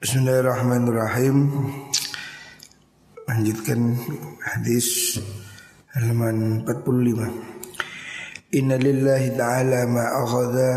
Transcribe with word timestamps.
Bismillahirrahmanirrahim. 0.00 1.52
Lanjutkan 3.28 4.00
hadis 4.40 5.20
halaman 5.92 6.64
45 6.64 8.56
Inna 8.56 8.80
lillahi 8.80 9.36
ta'ala 9.36 9.84
ma 9.84 10.24
akhadha 10.24 10.72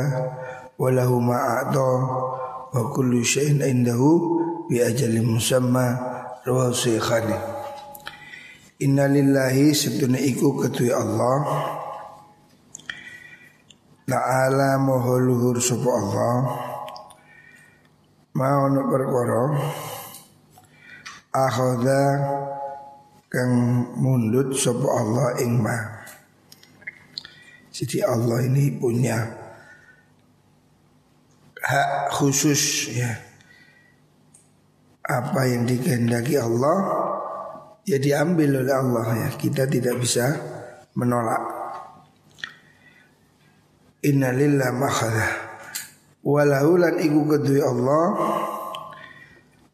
wa 0.75 1.07
ma 1.23 1.39
a'ta 1.39 1.91
wa 2.67 2.91
kullu 2.91 3.23
syai'in 3.23 3.63
indahu 3.63 4.67
bi 4.67 4.83
ajalin 4.83 5.39
musamma 5.39 6.03
rawahu 6.43 6.75
syekhani. 6.75 7.39
Inna 8.83 9.07
lillahi 9.07 9.71
seduna 9.71 10.19
iku 10.19 10.67
ketui 10.67 10.91
Allah. 10.91 11.47
Ta'ala 14.03 14.75
moho 14.83 15.15
luhur 15.15 15.63
Allah 15.63 16.72
mau 18.33 18.65
ono 18.65 18.81
perkara 18.89 19.41
akhadha 21.29 22.01
kang 23.29 23.53
mundut 23.97 24.57
sapa 24.57 24.87
Allah 24.89 25.37
ing 25.41 25.61
ma. 25.61 25.77
Jadi 27.73 28.05
Allah 28.05 28.45
ini 28.45 28.73
punya 28.77 29.17
hak 31.61 32.13
khusus 32.13 32.93
ya. 32.93 33.13
Apa 35.03 35.49
yang 35.49 35.65
dikehendaki 35.69 36.37
Allah 36.37 36.77
ya 37.85 37.97
diambil 38.01 38.65
oleh 38.65 38.73
Allah 38.73 39.07
ya. 39.25 39.29
Kita 39.37 39.69
tidak 39.69 40.01
bisa 40.01 40.37
menolak. 40.97 41.41
Innalillah 44.05 44.69
makhadha 44.73 45.52
Walahu 46.23 46.79
lan 46.79 46.95
iku 47.03 47.27
kedui 47.27 47.59
Allah 47.59 48.05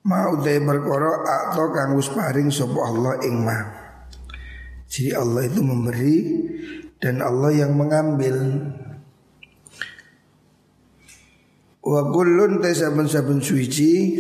Ma 0.10 0.32
utai 0.32 0.58
berkoro 0.64 1.22
atau 1.22 1.70
kang 1.76 1.94
wis 2.00 2.08
paring 2.10 2.50
sapa 2.50 2.80
Allah 2.82 3.20
ing 3.22 3.46
ma. 3.46 3.60
Jadi 4.90 5.12
Allah 5.14 5.46
itu 5.46 5.62
memberi 5.62 6.18
dan 6.98 7.20
Allah 7.22 7.52
yang 7.54 7.76
mengambil. 7.76 8.36
Wa 11.84 12.02
kullun 12.10 12.58
ta 12.58 12.74
saben-saben 12.74 13.44
suci 13.44 14.18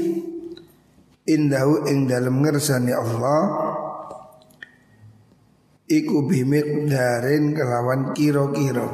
indahu 1.26 1.90
ing 1.90 2.06
dalem 2.06 2.38
ngersani 2.38 2.94
Allah 2.94 3.42
iku 5.90 6.28
darin 6.86 7.56
kelawan 7.56 8.14
kiro-kiro. 8.14 8.90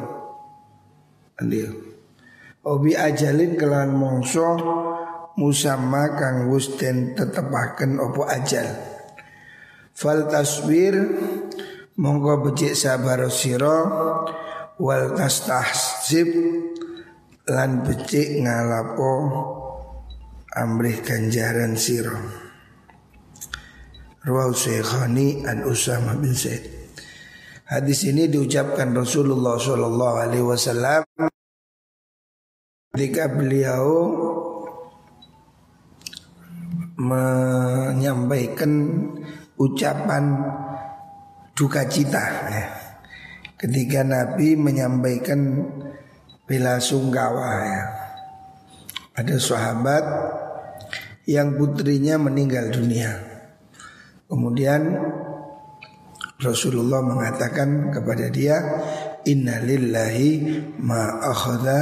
Andil. 1.42 1.85
Obi 2.66 2.98
ajalin 2.98 3.54
kelan 3.54 3.94
mongso 3.94 4.58
musamma 5.38 6.18
kang 6.18 6.50
wis 6.50 6.74
den 6.82 7.14
tetepaken 7.14 8.02
opo 8.02 8.26
ajal. 8.26 8.66
Fal 9.94 10.26
tasbir 10.26 10.98
monggo 12.02 12.42
becik 12.42 12.74
sabar 12.74 13.22
sira 13.30 13.86
wal 14.82 15.14
tastahsib 15.14 16.28
lan 17.46 17.86
becik 17.86 18.42
ngalapo 18.42 19.14
amrih 20.58 21.06
ganjaran 21.06 21.78
sira. 21.78 22.18
Ruwau 24.26 24.58
Syekhani 24.58 25.46
an 25.46 25.70
Usama 25.70 26.18
bin 26.18 26.34
Zaid. 26.34 26.66
Hadis 27.70 28.10
ini 28.10 28.26
diucapkan 28.26 28.90
Rasulullah 28.90 29.62
Shallallahu 29.62 30.16
Alaihi 30.18 30.42
Wasallam 30.42 31.06
ketika 32.96 33.28
beliau 33.28 34.08
menyampaikan 36.96 38.72
ucapan 39.60 40.40
duka 41.52 41.92
cita 41.92 42.24
ya. 42.48 42.66
ketika 43.60 44.00
Nabi 44.00 44.56
menyampaikan 44.56 45.60
bela 46.48 46.80
sungkawa 46.80 47.68
ya. 47.68 47.84
ada 49.20 49.36
sahabat 49.44 50.04
yang 51.28 51.60
putrinya 51.60 52.16
meninggal 52.16 52.72
dunia 52.72 53.12
kemudian 54.32 55.04
Rasulullah 56.40 57.04
mengatakan 57.04 57.92
kepada 57.92 58.32
dia 58.32 58.56
Inna 59.26 59.58
lillahi 59.58 60.30
ma 60.86 61.18
akhadha 61.18 61.80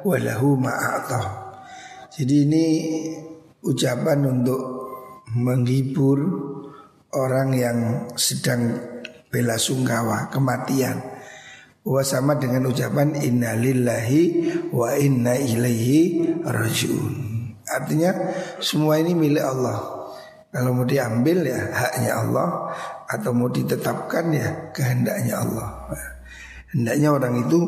wa 0.00 0.16
lahu 0.16 0.56
ma 0.56 0.72
a'ta. 0.72 1.22
Jadi 2.16 2.34
ini 2.48 2.66
ucapan 3.60 4.24
untuk 4.24 4.60
menghibur 5.36 6.18
orang 7.12 7.52
yang 7.52 7.78
sedang 8.16 8.80
bela 9.28 9.60
sungkawa 9.60 10.32
kematian. 10.32 10.96
Wa 11.84 12.00
sama 12.00 12.40
dengan 12.40 12.66
ucapan 12.66 13.14
inna 13.20 13.52
lillahi 13.54 14.48
wa 14.72 14.96
inna 14.96 15.36
ilaihi 15.36 16.40
rajiun. 16.42 17.14
Artinya 17.68 18.10
semua 18.58 18.96
ini 18.96 19.12
milik 19.12 19.44
Allah. 19.44 19.78
Kalau 20.48 20.72
mau 20.72 20.88
diambil 20.88 21.44
ya 21.44 21.60
haknya 21.68 22.12
Allah 22.24 22.48
atau 23.04 23.30
mau 23.36 23.52
ditetapkan 23.52 24.24
ya 24.32 24.72
kehendaknya 24.72 25.44
Allah. 25.44 25.68
Hendaknya 26.74 27.14
orang 27.14 27.46
itu 27.46 27.58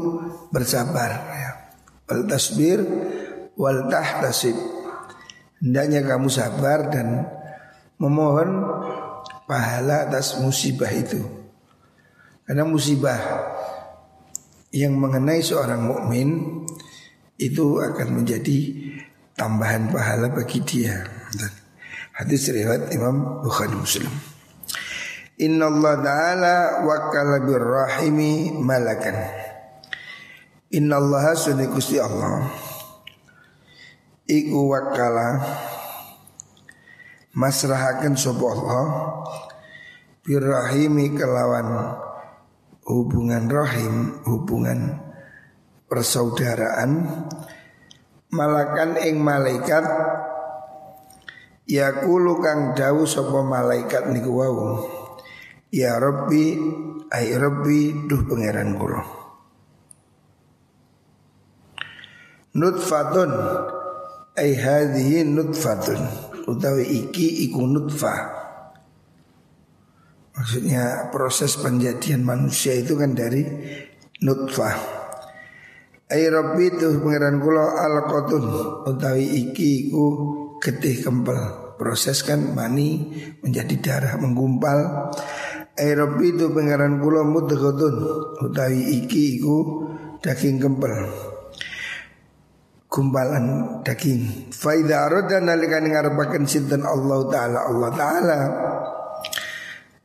bersabar 0.50 1.10
ya. 1.30 1.50
Wal 2.08 2.24
tasbir 2.26 2.80
wal 3.54 3.86
tahtasib. 3.86 4.56
Hendaknya 5.58 6.06
kamu 6.06 6.30
sabar 6.30 6.90
dan 6.90 7.26
memohon 7.98 8.62
pahala 9.46 10.06
atas 10.06 10.38
musibah 10.38 10.90
itu. 10.90 11.18
Karena 12.46 12.64
musibah 12.64 13.18
yang 14.72 14.96
mengenai 14.96 15.40
seorang 15.40 15.84
mukmin 15.84 16.62
itu 17.38 17.80
akan 17.80 18.22
menjadi 18.22 18.58
tambahan 19.38 19.88
pahala 19.94 20.28
bagi 20.32 20.60
dia. 20.64 21.06
Hadis 22.18 22.50
riwayat 22.50 22.90
Imam 22.90 23.42
Bukhari 23.46 23.78
Muslim. 23.78 24.10
Inna 25.38 25.70
Allah 25.70 25.94
Ta'ala 26.02 26.56
wakala 26.82 27.38
birrahimi 27.46 28.58
malakan. 28.58 29.14
Inna 30.74 30.98
Allah 30.98 31.38
sunni 31.38 31.70
kusti 31.70 32.02
Allah. 32.02 32.50
Iku 34.26 34.66
wakala 34.66 35.40
Masrahakan 37.32 38.12
sopa 38.12 38.44
Allah 38.52 38.86
Birrahimi 40.26 41.16
kelawan 41.16 41.96
Hubungan 42.84 43.48
rahim 43.48 44.20
Hubungan 44.26 45.00
persaudaraan. 45.86 46.90
Malakan 48.34 49.00
ing 49.06 49.22
malaikat 49.22 49.86
Yakulu 51.70 52.42
kang 52.42 52.74
dawu 52.74 53.06
sopa 53.06 53.40
malaikat 53.46 54.10
niku 54.10 54.34
wau 54.34 54.97
Ya 55.68 56.00
Rabbi 56.00 56.56
Ay 57.12 57.32
Rabbi 57.36 58.08
Duh 58.08 58.24
pangeran 58.24 58.76
kula 58.80 59.02
Nutfatun 62.56 63.32
Ay 64.38 64.54
hadhihi 64.54 65.26
nutfatun. 65.26 65.98
Utawi 66.46 66.86
iki 66.86 67.50
iku 67.50 67.66
nutfah. 67.66 68.38
Maksudnya 70.38 71.10
proses 71.10 71.58
penjadian 71.58 72.22
manusia 72.22 72.78
itu 72.78 72.94
kan 72.94 73.18
dari 73.18 73.42
nutfah. 74.22 74.78
Ay 76.06 76.30
Rabbi 76.30 76.70
Duh 76.78 77.02
pangeran 77.02 77.42
kula 77.42 77.82
alqatun. 77.82 78.44
Utawi 78.86 79.26
iki 79.26 79.90
iku 79.90 80.06
getih 80.62 81.02
kempel. 81.02 81.74
Proses 81.74 82.22
kan 82.22 82.54
mani 82.54 83.10
menjadi 83.42 83.74
darah 83.82 84.14
menggumpal 84.22 85.10
Ai 85.78 85.94
Rabbi 85.94 86.34
itu 86.34 86.50
pengaran 86.50 86.98
kula 86.98 87.22
mudghadun 87.22 87.96
utawi 88.42 88.98
iki 88.98 89.38
iku 89.38 89.86
daging 90.18 90.58
kempel. 90.58 90.90
Gumpalan 92.90 93.78
daging. 93.86 94.50
Faida 94.50 95.06
arada 95.06 95.38
nalikan 95.38 95.86
ngarepaken 95.86 96.50
sinten 96.50 96.82
Allah 96.82 97.30
taala 97.30 97.58
Allah 97.70 97.90
taala 97.94 98.38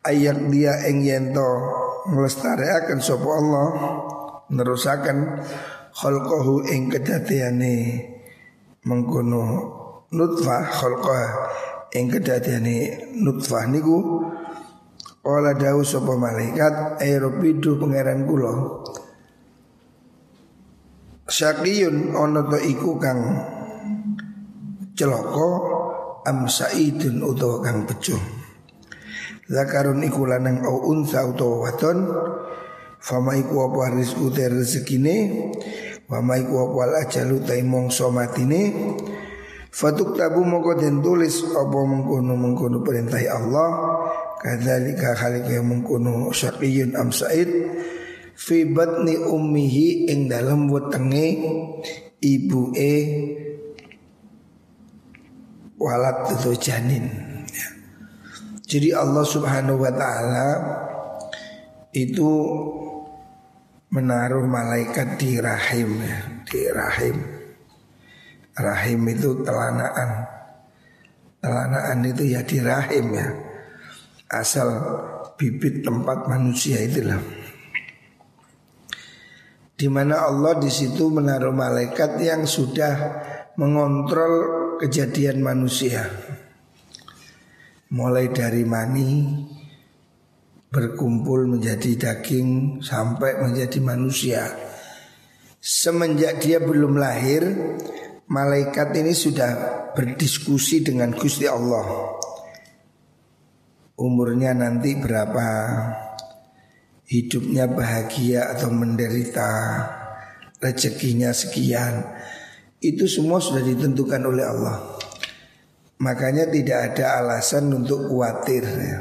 ayak 0.04 0.52
dia 0.54 0.84
ing 0.92 1.02
yento 1.02 1.50
nglestarekaken 2.12 3.00
sapa 3.00 3.30
Allah 3.34 3.68
nerusaken 4.52 5.18
khalqahu 5.96 6.68
ing 6.70 6.92
kedatiane 6.92 7.76
mengkono 8.84 9.44
nutfah 10.12 10.68
khalqah 10.68 11.26
ing 11.96 12.12
kedatiane 12.12 13.10
nutfah 13.24 13.64
niku 13.72 14.28
Kala 15.24 15.56
dawu 15.56 15.88
sapa 15.88 16.20
malaikat 16.20 17.00
aerobidu 17.00 17.80
pangeran 17.80 18.28
kula. 18.28 18.84
Syakiyun 21.24 22.12
ana 22.12 22.44
to 22.52 22.60
iku 22.60 23.00
kang 23.00 23.24
celaka 25.00 25.50
am 26.28 26.52
saidun 26.52 27.24
utawa 27.24 27.64
kang 27.64 27.88
bejo 27.88 28.20
zakarun 29.48 30.04
iku 30.04 30.28
lanang 30.28 30.64
au 30.64 30.92
unsa 30.92 31.24
utawa 31.28 31.72
wadon 31.72 32.04
fama 33.00 33.36
iku 33.36 33.72
apa 33.72 33.96
rizku 33.96 34.28
te 34.32 34.48
rezekine 34.48 35.50
wama 36.08 36.36
iku 36.40 36.68
apa 36.68 36.78
al 36.84 36.94
ajalu 37.08 37.38
ta 37.44 37.56
mongso 37.64 38.12
matine 38.12 38.62
fatuk 39.72 40.16
tabu 40.16 40.44
moko 40.48 40.76
den 40.76 41.04
tulis 41.04 41.44
apa 41.56 41.80
mengkono 41.84 42.34
mengkono 42.36 42.84
perintah 42.86 43.20
Allah 43.28 43.70
kadzalika 44.44 45.16
khalik 45.16 45.48
yang 45.48 45.72
mengkono 45.72 46.28
syaqiyun 46.36 47.00
am 47.00 47.16
said 47.16 47.48
fi 48.36 48.68
batni 48.68 49.16
ummihi 49.16 50.12
ing 50.12 50.28
dalam 50.28 50.68
wetenge 50.68 51.40
ibu 52.20 52.76
e 52.76 52.96
walat 55.80 56.32
itu 56.36 56.52
janin. 56.60 57.08
Ya. 57.52 57.70
Jadi 58.68 58.90
Allah 58.92 59.26
Subhanahu 59.28 59.80
wa 59.80 59.92
taala 59.92 60.50
itu 61.96 62.32
menaruh 63.92 64.48
malaikat 64.48 65.20
di 65.20 65.40
rahim 65.40 65.90
ya, 66.04 66.20
di 66.48 66.62
rahim. 66.72 67.18
Rahim 68.54 69.02
itu 69.08 69.44
telanaan. 69.44 70.10
Telanaan 71.44 72.00
itu 72.08 72.24
ya 72.32 72.42
di 72.48 72.58
rahim 72.64 73.08
ya. 73.12 73.53
Asal 74.34 74.70
bibit 75.38 75.86
tempat 75.86 76.26
manusia 76.26 76.82
itulah. 76.82 77.22
Di 79.78 79.86
mana 79.86 80.26
Allah 80.26 80.58
di 80.58 80.74
situ 80.74 81.14
menaruh 81.14 81.54
malaikat 81.54 82.18
yang 82.18 82.50
sudah 82.50 82.94
mengontrol 83.62 84.34
kejadian 84.82 85.46
manusia. 85.46 86.10
Mulai 87.94 88.34
dari 88.34 88.66
mani 88.66 89.12
Berkumpul 90.74 91.46
menjadi 91.46 91.94
daging 91.94 92.82
Sampai 92.82 93.38
menjadi 93.38 93.78
manusia. 93.78 94.50
Semenjak 95.62 96.42
dia 96.42 96.58
belum 96.58 96.98
lahir 96.98 97.46
Malaikat 98.26 98.98
ini 98.98 99.14
sudah 99.14 99.52
berdiskusi 99.94 100.82
dengan 100.82 101.14
Gusti 101.14 101.46
Allah 101.46 102.18
Umurnya 103.94 104.58
nanti 104.58 104.98
berapa 104.98 105.48
Hidupnya 107.04 107.70
bahagia 107.70 108.56
atau 108.58 108.74
menderita 108.74 109.50
Rezekinya 110.64 111.36
sekian 111.36 112.08
itu 112.84 113.08
semua 113.08 113.40
sudah 113.40 113.64
ditentukan 113.64 114.20
oleh 114.28 114.44
Allah. 114.44 115.00
Makanya 116.04 116.52
tidak 116.52 116.80
ada 116.92 117.24
alasan 117.24 117.72
untuk 117.72 118.12
khawatir. 118.12 118.64
Ya. 118.68 119.00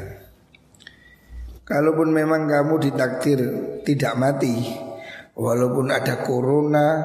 Kalaupun 1.67 2.15
memang 2.15 2.47
kamu 2.47 2.79
ditakdir 2.79 3.39
tidak 3.83 4.15
mati, 4.15 4.55
walaupun 5.35 5.91
ada 5.91 6.23
corona, 6.23 7.03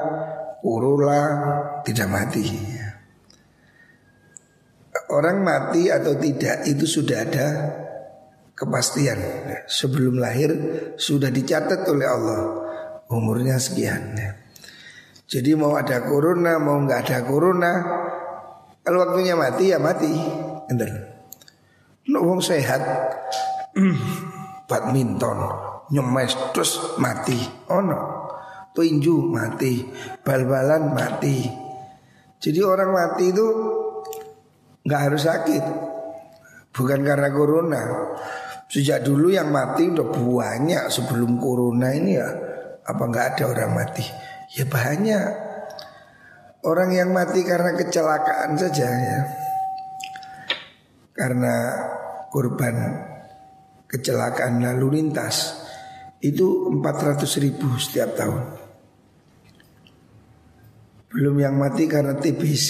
urula 0.63 1.23
tidak 1.83 2.07
mati. 2.07 2.47
Orang 5.09 5.41
mati 5.41 5.89
atau 5.89 6.13
tidak 6.17 6.69
itu 6.69 6.85
sudah 6.85 7.17
ada 7.25 7.47
kepastian. 8.53 9.17
Sebelum 9.65 10.21
lahir 10.21 10.51
sudah 11.01 11.33
dicatat 11.33 11.81
oleh 11.89 12.05
Allah 12.05 12.41
umurnya 13.09 13.57
sekian. 13.57 14.15
Jadi 15.29 15.53
mau 15.53 15.77
ada 15.77 16.05
corona, 16.05 16.57
mau 16.57 16.77
nggak 16.81 17.01
ada 17.05 17.17
corona, 17.25 17.73
kalau 18.81 19.05
waktunya 19.05 19.37
mati 19.37 19.69
ya 19.69 19.77
mati. 19.77 20.09
Enter. 20.69 20.89
No 22.09 22.41
sehat, 22.41 22.81
badminton, 24.69 25.39
nyemes 25.93 26.33
terus 26.57 26.97
mati. 26.97 27.37
Oh 27.69 27.85
no, 27.85 28.25
tinju 28.73 29.29
mati, 29.29 29.85
bal-balan 30.25 30.89
mati. 30.89 31.45
Jadi 32.41 32.59
orang 32.65 32.89
mati 32.89 33.29
itu 33.29 33.45
nggak 34.89 35.01
harus 35.05 35.29
sakit, 35.29 35.63
bukan 36.73 36.99
karena 37.05 37.29
corona. 37.29 37.81
Sejak 38.65 39.05
dulu 39.05 39.29
yang 39.29 39.53
mati 39.53 39.85
udah 39.85 40.09
banyak 40.09 40.89
sebelum 40.89 41.37
corona 41.37 41.93
ini 41.93 42.17
ya, 42.17 42.29
apa 42.89 43.03
nggak 43.05 43.25
ada 43.37 43.43
orang 43.53 43.71
mati? 43.77 44.05
Ya 44.57 44.65
banyak. 44.65 45.29
Orang 46.65 46.89
yang 46.91 47.13
mati 47.13 47.45
karena 47.45 47.77
kecelakaan 47.77 48.57
saja 48.57 48.89
ya. 48.89 49.19
Karena 51.13 51.55
korban 52.33 52.75
kecelakaan 53.85 54.57
lalu 54.57 55.01
lintas. 55.01 55.65
Itu 56.19 56.67
400 56.73 57.25
ribu 57.39 57.77
setiap 57.79 58.11
tahun. 58.17 58.43
Belum 61.09 61.35
yang 61.41 61.55
mati 61.57 61.87
karena 61.89 62.13
TBC 62.19 62.69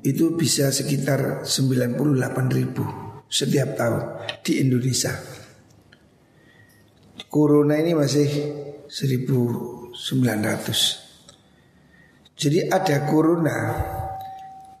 Itu 0.00 0.36
bisa 0.36 0.72
sekitar 0.72 1.44
98 1.44 2.56
ribu 2.56 2.84
setiap 3.28 3.76
tahun 3.76 4.04
di 4.42 4.64
Indonesia. 4.64 5.12
Corona 7.30 7.78
ini 7.78 7.94
masih 7.94 8.26
1000 8.90 9.80
900 9.94 12.38
Jadi 12.38 12.70
ada 12.70 13.06
corona 13.06 13.56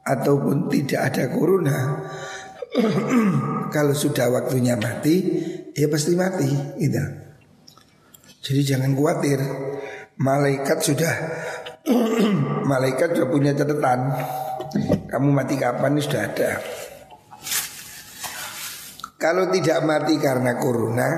Ataupun 0.00 0.72
tidak 0.72 1.12
ada 1.12 1.28
corona 1.28 1.76
Kalau 3.74 3.94
sudah 3.94 4.30
waktunya 4.32 4.76
mati 4.78 5.22
Ya 5.76 5.86
pasti 5.86 6.16
mati 6.18 6.50
gitu. 6.78 7.02
Jadi 8.40 8.60
jangan 8.64 8.96
khawatir 8.96 9.38
Malaikat 10.18 10.82
sudah 10.82 11.14
Malaikat 12.70 13.14
sudah 13.18 13.28
punya 13.28 13.54
catatan 13.54 14.00
Kamu 15.10 15.28
mati 15.34 15.54
kapan 15.58 15.98
ini 15.98 16.02
sudah 16.02 16.22
ada 16.26 16.50
Kalau 19.20 19.50
tidak 19.50 19.78
mati 19.82 20.14
karena 20.16 20.56
corona 20.58 21.08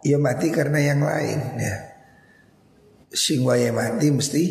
Ya 0.00 0.16
mati 0.16 0.48
karena 0.48 0.78
yang 0.80 1.04
lain 1.04 1.40
ya 1.60 1.88
sing 3.12 3.40
waya 3.44 3.72
mati 3.72 4.12
mesti 4.12 4.42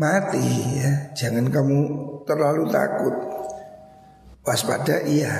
mati 0.00 0.44
ya. 0.80 1.12
Jangan 1.12 1.52
kamu 1.52 1.78
terlalu 2.24 2.64
takut. 2.72 3.14
Waspada 4.44 5.04
iya. 5.04 5.32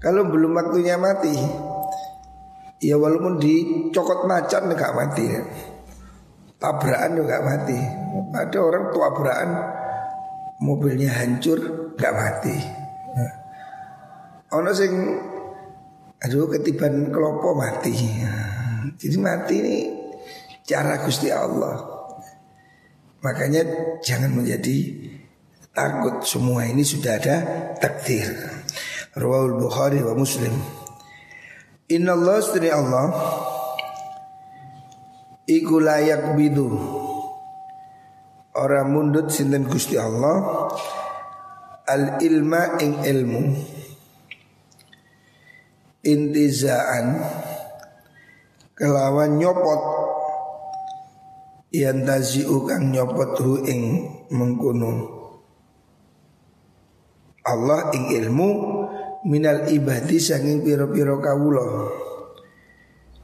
Kalau 0.00 0.24
belum 0.24 0.56
waktunya 0.56 0.96
mati, 0.96 1.36
ya 2.80 2.96
walaupun 2.96 3.36
dicokot 3.36 4.24
macan 4.24 4.72
nggak 4.72 4.96
mati 4.96 5.24
ya. 5.28 5.42
Tabrakan 6.56 7.20
juga 7.20 7.44
mati. 7.44 7.76
Ada 8.32 8.58
orang 8.60 8.84
tabrakan 8.88 9.50
mobilnya 10.60 11.10
hancur 11.10 11.58
nggak 11.96 12.14
mati. 12.14 12.56
Ya. 13.16 13.30
Ono 14.60 14.70
sing 14.76 14.92
aduh 16.20 16.46
ketiban 16.52 17.08
kelopo 17.08 17.56
mati. 17.56 17.96
Jadi 19.00 19.16
mati 19.16 19.54
ini 19.56 19.76
cara 20.68 21.00
Gusti 21.02 21.32
Allah. 21.32 21.80
Makanya 23.20 23.62
jangan 24.00 24.32
menjadi 24.32 25.08
takut 25.72 26.24
semua 26.24 26.68
ini 26.68 26.84
sudah 26.84 27.16
ada 27.20 27.36
takdir. 27.80 28.28
Rawahul 29.16 29.58
Bukhari 29.58 30.00
wa 30.04 30.14
Muslim. 30.14 30.52
Inna 31.90 32.14
Allah 32.14 32.38
Allah 32.70 33.06
Iku 35.50 35.82
layak 35.82 36.38
bidu 36.38 36.99
Orang 38.60 38.92
mundut 38.92 39.32
sinten 39.32 39.64
Gusti 39.64 39.96
Allah? 39.96 40.68
Al 41.88 42.20
ilma 42.20 42.76
ing 42.76 43.00
ilmu. 43.00 43.42
Intizaan. 46.04 47.06
Kelawan 48.76 49.40
nyopot. 49.40 49.82
Yang 51.72 51.98
tazi'u 52.04 52.68
kang 52.68 52.92
nyopot 52.92 53.32
hu 53.40 53.64
ing 53.64 53.80
mengkono. 54.28 54.92
Allah 57.48 57.88
ing 57.96 58.12
ilmu 58.12 58.48
minal 59.24 59.72
ibadi 59.72 60.20
sanging 60.20 60.60
piro-piro 60.60 61.16
kawula. 61.16 61.64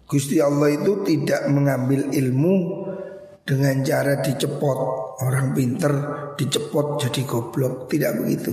Gusti 0.09 0.41
Allah 0.41 0.73
itu 0.73 1.05
tidak 1.05 1.45
mengambil 1.53 2.09
ilmu 2.09 2.86
dengan 3.47 3.87
cara 3.87 4.19
dicepot 4.19 4.79
Orang 5.23 5.57
pinter 5.57 5.93
dicepot 6.37 7.01
jadi 7.01 7.23
goblok. 7.25 7.89
Tidak 7.89 8.13
begitu. 8.21 8.53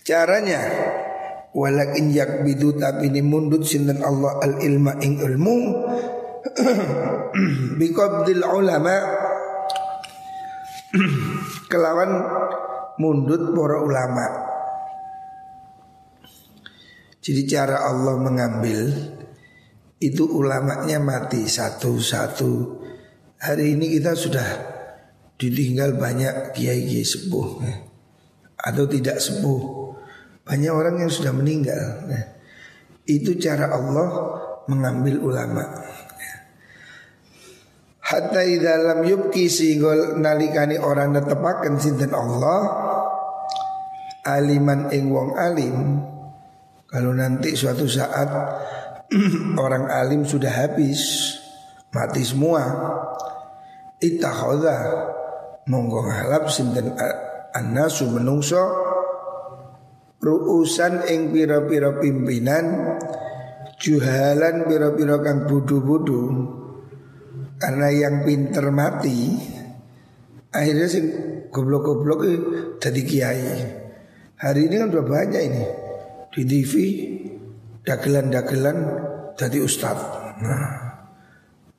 Caranya 0.00 0.60
Walakin 1.50 2.14
yakbidu 2.14 2.78
tapi 2.78 3.10
ini 3.10 3.26
mundut 3.26 3.66
sinten 3.66 4.06
Allah 4.06 4.38
al 4.38 4.62
ilma 4.62 4.94
ing 5.02 5.18
ilmu 5.18 5.56
biqabdil 7.82 8.46
ulama 8.46 8.94
kelawan 11.70 12.10
mundut 13.02 13.50
para 13.50 13.82
ulama. 13.82 14.26
Jadi 17.18 17.42
cara 17.50 17.82
Allah 17.82 18.14
mengambil 18.14 18.80
itu 19.98 20.24
ulamanya 20.30 21.02
mati 21.02 21.50
satu-satu. 21.50 22.78
Hari 23.40 23.76
ini 23.76 23.96
kita 23.96 24.12
sudah 24.12 24.48
ditinggal 25.40 25.96
banyak 25.96 26.52
kiai-kiai 26.52 27.00
sepuh 27.00 27.48
ya. 27.64 27.74
atau 28.68 28.84
tidak 28.84 29.16
sepuh. 29.16 29.96
Banyak 30.44 30.72
orang 30.72 31.00
yang 31.00 31.08
sudah 31.08 31.32
meninggal. 31.32 32.04
Ya. 32.12 32.36
Itu 33.08 33.40
cara 33.40 33.72
Allah 33.72 34.08
mengambil 34.68 35.24
ulama. 35.24 35.64
Ya. 36.20 36.36
Hatta 38.04 38.44
dalam 38.60 39.08
yubki 39.08 39.48
singgol 39.48 40.20
nalikani 40.20 40.76
orang 40.76 41.16
netepaken 41.16 41.80
sinten 41.80 42.12
Allah 42.12 42.60
aliman 44.28 44.92
ing 44.92 45.08
wong 45.08 45.32
alim 45.40 46.04
kalau 46.90 47.14
nanti 47.14 47.54
suatu 47.54 47.86
saat 47.86 48.28
orang 49.64 49.86
alim 49.86 50.26
sudah 50.26 50.50
habis, 50.50 51.32
mati 51.94 52.26
semua, 52.26 52.66
ittakhadha. 54.00 54.78
Monggo 55.70 56.02
ngalap 56.08 56.50
sinten 56.50 56.96
annasu 57.54 58.10
menungso? 58.10 58.64
Ruusan 60.20 61.08
ing 61.08 61.32
pira-pira 61.32 61.96
pimpinan 61.96 62.96
juhalan 63.80 64.68
pira-pira 64.68 65.16
kang 65.24 65.48
budu-budu 65.48 66.22
karena 67.56 67.88
yang 67.88 68.28
pinter 68.28 68.68
mati 68.68 69.40
akhirnya 70.52 70.88
sing 70.92 71.04
goblok-goblok 71.48 72.20
jadi 72.76 73.00
kiai. 73.04 73.48
Hari 74.40 74.60
ini 74.68 74.74
kan 74.80 74.88
udah 74.92 75.04
banyak 75.04 75.42
ini. 75.44 75.64
Di 76.30 76.42
TV 76.46 76.72
dagelan-dagelan 77.84 78.78
jadi 79.36 79.58
ustadz. 79.60 80.40
Nah, 80.40 80.72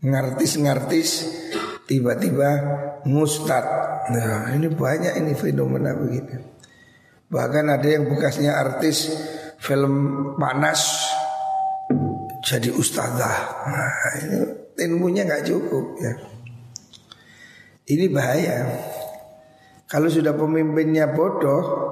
ngartis-ngartis 0.02 1.10
tiba-tiba 1.92 2.50
ngustad. 3.04 3.66
Nah, 4.16 4.56
ini 4.56 4.72
banyak 4.72 5.20
ini 5.20 5.36
fenomena 5.36 5.92
begini. 5.92 6.40
Bahkan 7.28 7.66
ada 7.68 7.88
yang 7.88 8.08
bekasnya 8.08 8.56
artis 8.56 9.12
film 9.60 9.94
panas 10.40 11.12
jadi 12.48 12.72
ustazah. 12.72 13.38
Nah, 13.68 13.92
ini 14.24 14.38
ilmunya 14.88 15.28
nggak 15.28 15.52
cukup 15.52 16.00
ya. 16.00 16.16
Ini 17.92 18.08
bahaya. 18.08 18.72
Kalau 19.92 20.08
sudah 20.08 20.32
pemimpinnya 20.32 21.12
bodoh, 21.12 21.92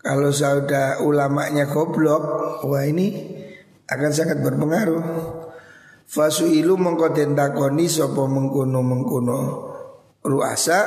kalau 0.00 0.32
sudah 0.32 1.04
ulamanya 1.04 1.68
goblok, 1.68 2.24
wah 2.64 2.84
ini 2.88 3.36
akan 3.84 4.10
sangat 4.16 4.40
berpengaruh. 4.40 5.04
Fasuilu 6.10 6.74
mongko 6.74 7.14
den 7.14 7.38
takoni 7.38 7.86
sapa 7.86 8.26
mengkono 8.26 8.82
mengkono 8.82 9.38
ruasa 10.26 10.78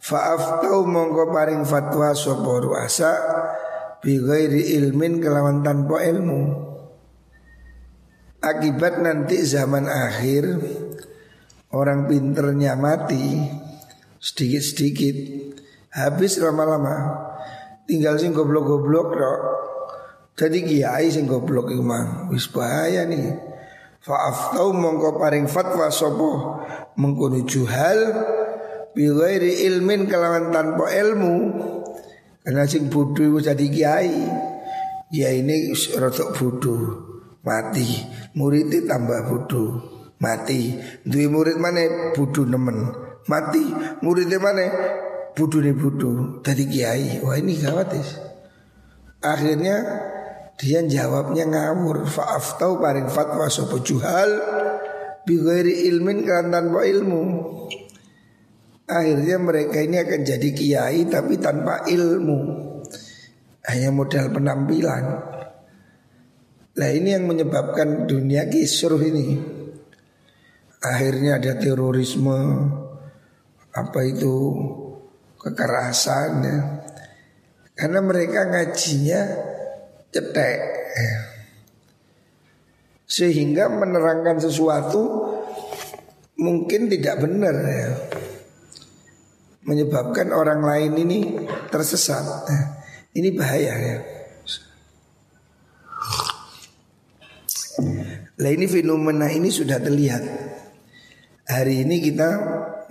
Fa'aftau 0.00 0.88
mongko 0.88 1.28
paring 1.28 1.68
fatwa 1.68 2.16
sapa 2.16 2.52
ruasa 2.64 3.12
bi 4.00 4.16
ghairi 4.16 4.80
ilmin 4.80 5.20
kelawan 5.20 5.60
tanpa 5.60 6.00
ilmu. 6.00 6.40
Akibat 8.40 9.04
nanti 9.04 9.44
zaman 9.44 9.84
akhir 9.84 10.56
orang 11.76 12.08
pinternya 12.08 12.80
mati 12.80 13.44
sedikit-sedikit 14.16 15.16
habis 15.92 16.40
lama-lama 16.40 17.20
tinggal 17.84 18.16
sing 18.16 18.32
goblok-goblok 18.32 19.08
dok. 19.12 19.40
Jadi 20.40 20.64
kiai 20.64 21.12
sing 21.12 21.28
goblok 21.28 21.68
iku 21.68 21.84
wis 22.32 22.48
bahaya 22.48 23.04
nih. 23.04 23.49
Fa'aftau 24.00 24.72
mongko 24.72 25.20
paring 25.20 25.44
fatwa 25.44 25.92
sopo 25.92 26.56
mengkono 26.96 27.44
juhal 27.44 28.00
bi 28.96 29.12
ilmin 29.68 30.08
kelawan 30.08 30.48
tanpa 30.48 30.88
ilmu. 30.88 31.34
Karena 32.40 32.64
sing 32.64 32.88
bodoh 32.88 33.36
jadi 33.36 33.66
kiai. 33.68 34.16
Ya 35.12 35.28
ini 35.36 35.76
rotok 36.00 36.32
bodoh 36.32 36.82
mati. 37.44 37.84
Muridnya 38.32 38.88
tambah 38.88 39.20
bodoh 39.28 39.68
mati. 40.16 40.80
Dua 41.04 41.28
murid 41.28 41.60
mana 41.60 42.16
bodoh 42.16 42.48
nemen 42.48 42.88
mati. 43.28 43.68
Muridnya 44.00 44.40
mana 44.40 44.64
budu 45.36 45.60
nih 45.60 45.76
budu 45.76 46.40
dari 46.40 46.64
kiai. 46.64 47.20
Wah 47.20 47.36
ini 47.36 47.52
gawat 47.60 47.92
ya. 47.92 48.04
Akhirnya 49.20 49.76
dia 50.60 50.84
jawabnya 50.84 51.48
ngawur. 51.48 52.04
Faaf 52.04 52.60
tahu 52.60 52.76
paring 52.76 53.08
fatwa 53.08 53.48
sopo 53.48 53.80
juhal 53.80 54.28
bighairi 55.24 55.88
ilmin 55.88 56.28
kan 56.28 56.52
tanpa 56.52 56.84
ilmu. 56.84 57.22
Akhirnya 58.84 59.40
mereka 59.40 59.80
ini 59.80 59.96
akan 59.96 60.20
jadi 60.20 60.48
kiai 60.52 61.08
tapi 61.08 61.40
tanpa 61.40 61.88
ilmu. 61.88 62.38
Hanya 63.64 63.88
modal 63.88 64.28
penampilan. 64.28 65.04
Nah 66.76 66.90
ini 66.92 67.08
yang 67.16 67.24
menyebabkan 67.24 68.04
dunia 68.04 68.44
kisruh 68.50 69.00
ini. 69.00 69.40
Akhirnya 70.80 71.36
ada 71.36 71.60
terorisme, 71.60 72.40
apa 73.68 74.00
itu 74.08 74.36
kekerasan 75.36 76.30
ya. 76.40 76.58
Karena 77.76 78.00
mereka 78.00 78.48
ngajinya 78.48 79.49
cetek 80.10 80.58
Sehingga 83.10 83.66
menerangkan 83.66 84.38
sesuatu 84.38 85.02
mungkin 86.38 86.86
tidak 86.86 87.26
benar 87.26 87.54
ya. 87.66 87.90
Menyebabkan 89.66 90.30
orang 90.30 90.62
lain 90.62 90.92
ini 90.94 91.18
tersesat. 91.70 92.46
Ini 93.10 93.34
bahaya 93.34 93.74
ya 93.74 93.98
Nah 98.40 98.50
ini 98.50 98.70
fenomena 98.70 99.26
ini 99.26 99.50
sudah 99.50 99.82
terlihat 99.82 100.22
Hari 101.50 101.82
ini 101.82 101.98
kita 101.98 102.30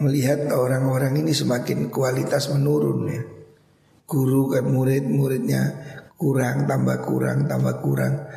melihat 0.03 0.51
orang-orang 0.51 1.23
ini 1.23 1.31
semakin 1.31 1.87
kualitas 1.87 2.51
menurun 2.51 3.07
ya. 3.07 3.23
Guru 4.03 4.51
kan 4.51 4.67
murid, 4.67 5.07
muridnya 5.07 5.79
kurang, 6.19 6.67
tambah 6.67 6.99
kurang, 7.07 7.47
tambah 7.47 7.79
kurang. 7.79 8.27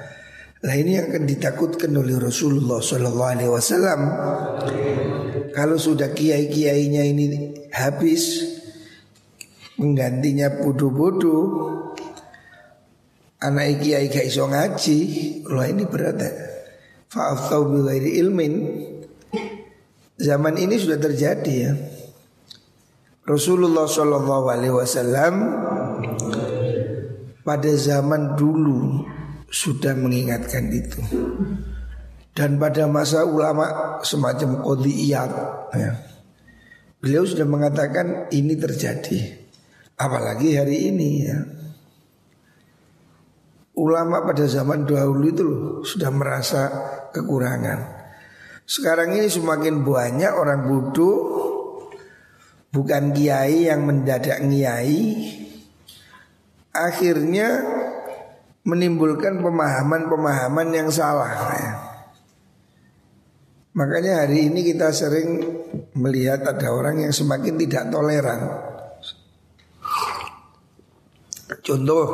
Nah 0.62 0.74
ini 0.78 0.94
yang 0.94 1.10
akan 1.10 1.26
ditakutkan 1.26 1.90
oleh 1.90 2.14
Rasulullah 2.22 2.78
Sallallahu 2.78 3.32
Alaihi 3.34 3.50
Wasallam. 3.50 4.00
Kalau 5.50 5.74
sudah 5.74 6.14
kiai-kiainya 6.14 7.02
ini 7.02 7.26
habis, 7.74 8.46
menggantinya 9.82 10.62
bodoh-bodoh, 10.62 11.44
anak 13.42 13.82
kiai 13.82 14.06
gak 14.06 14.30
iso 14.30 14.46
ngaji, 14.46 14.98
loh 15.50 15.66
ini 15.66 15.82
berat 15.82 16.22
ya. 16.22 16.30
Fa'aftau 17.10 17.68
ilmin 17.92 18.54
Zaman 20.22 20.54
ini 20.54 20.78
sudah 20.78 21.02
terjadi 21.02 21.54
ya. 21.66 21.72
Rasulullah 23.26 23.90
Shallallahu 23.90 24.46
Alaihi 24.46 24.74
Wasallam 24.74 25.34
pada 27.42 27.70
zaman 27.74 28.38
dulu 28.38 29.06
sudah 29.50 29.94
mengingatkan 29.98 30.70
itu. 30.72 31.02
Dan 32.32 32.56
pada 32.56 32.88
masa 32.88 33.28
ulama 33.28 34.00
semacam 34.00 34.64
kodiyat 34.64 35.30
ya, 35.76 35.92
Beliau 36.96 37.28
sudah 37.28 37.44
mengatakan 37.44 38.32
ini 38.32 38.56
terjadi 38.56 39.36
Apalagi 40.00 40.56
hari 40.56 40.88
ini 40.88 41.10
ya 41.28 41.38
Ulama 43.76 44.24
pada 44.24 44.48
zaman 44.48 44.88
dahulu 44.88 45.24
itu 45.28 45.42
loh 45.44 45.64
Sudah 45.84 46.08
merasa 46.08 46.72
kekurangan 47.12 48.00
sekarang 48.62 49.18
ini 49.18 49.26
semakin 49.26 49.82
banyak 49.82 50.32
orang 50.32 50.70
bodoh 50.70 51.18
Bukan 52.72 53.12
kiai 53.12 53.68
yang 53.68 53.84
mendadak 53.84 54.40
kiai 54.40 55.02
Akhirnya 56.72 57.60
menimbulkan 58.64 59.44
pemahaman-pemahaman 59.44 60.68
yang 60.72 60.88
salah 60.88 61.32
ya. 61.52 61.72
Makanya 63.72 64.24
hari 64.24 64.52
ini 64.52 64.60
kita 64.64 64.92
sering 64.92 65.40
melihat 65.96 66.44
ada 66.44 66.72
orang 66.72 67.04
yang 67.04 67.12
semakin 67.12 67.56
tidak 67.56 67.88
toleran. 67.88 68.40
Contoh 71.62 72.04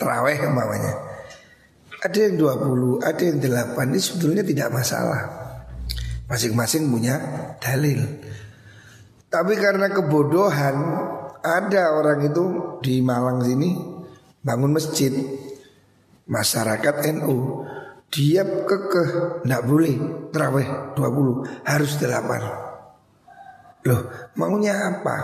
Terawih 0.00 0.40
umpamanya. 0.48 0.96
Ada 2.00 2.32
yang 2.32 2.40
20, 2.40 3.04
ada 3.04 3.20
yang 3.20 3.36
8 3.76 3.92
Ini 3.92 4.00
sebetulnya 4.00 4.40
tidak 4.40 4.72
masalah. 4.72 5.20
Masing-masing 6.24 6.88
punya 6.88 7.20
dalil. 7.60 8.00
Tapi 9.28 9.60
karena 9.60 9.92
kebodohan 9.92 10.76
Ada 11.40 11.96
orang 11.96 12.20
itu 12.28 12.44
di 12.84 13.00
Malang 13.00 13.40
sini 13.40 13.72
bangun 14.44 14.76
masjid. 14.76 15.12
Masyarakat 16.30 16.94
NU 17.16 17.66
dia 18.06 18.46
kekeh 18.46 19.42
nggak 19.42 19.62
boleh 19.66 19.94
terawih 20.30 20.94
20 20.94 21.66
harus 21.66 21.90
8 21.98 22.70
loh 23.86 24.02
maunya 24.36 24.76
apa? 24.94 25.16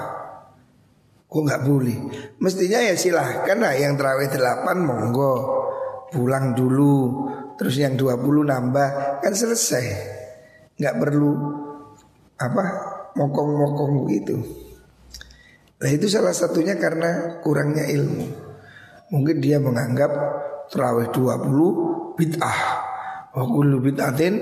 Kok 1.27 1.43
nggak 1.47 1.63
boleh? 1.63 1.99
Mestinya 2.43 2.81
ya 2.81 2.97
silahkan 2.97 3.59
lah 3.59 3.75
yang 3.77 3.95
terawih 3.95 4.33
8 4.33 4.83
monggo. 4.83 5.35
Pulang 6.11 6.57
dulu 6.57 7.29
terus 7.61 7.77
yang 7.79 7.95
20 7.95 8.25
nambah 8.47 9.21
kan 9.23 9.35
selesai. 9.35 9.85
Nggak 10.81 10.97
perlu 10.97 11.31
apa 12.41 12.65
mokong-mokong 13.15 14.11
gitu 14.11 14.66
Nah 15.77 15.91
itu 15.93 16.09
salah 16.09 16.33
satunya 16.33 16.81
karena 16.81 17.41
kurangnya 17.45 17.85
ilmu. 17.85 18.27
Mungkin 19.13 19.45
dia 19.45 19.61
menganggap 19.61 20.09
Terawih 20.73 21.13
20 21.13 22.17
bid'ah. 22.17 22.61
Wa 23.37 23.45
kullu 23.45 23.85
bid'atin 23.85 24.35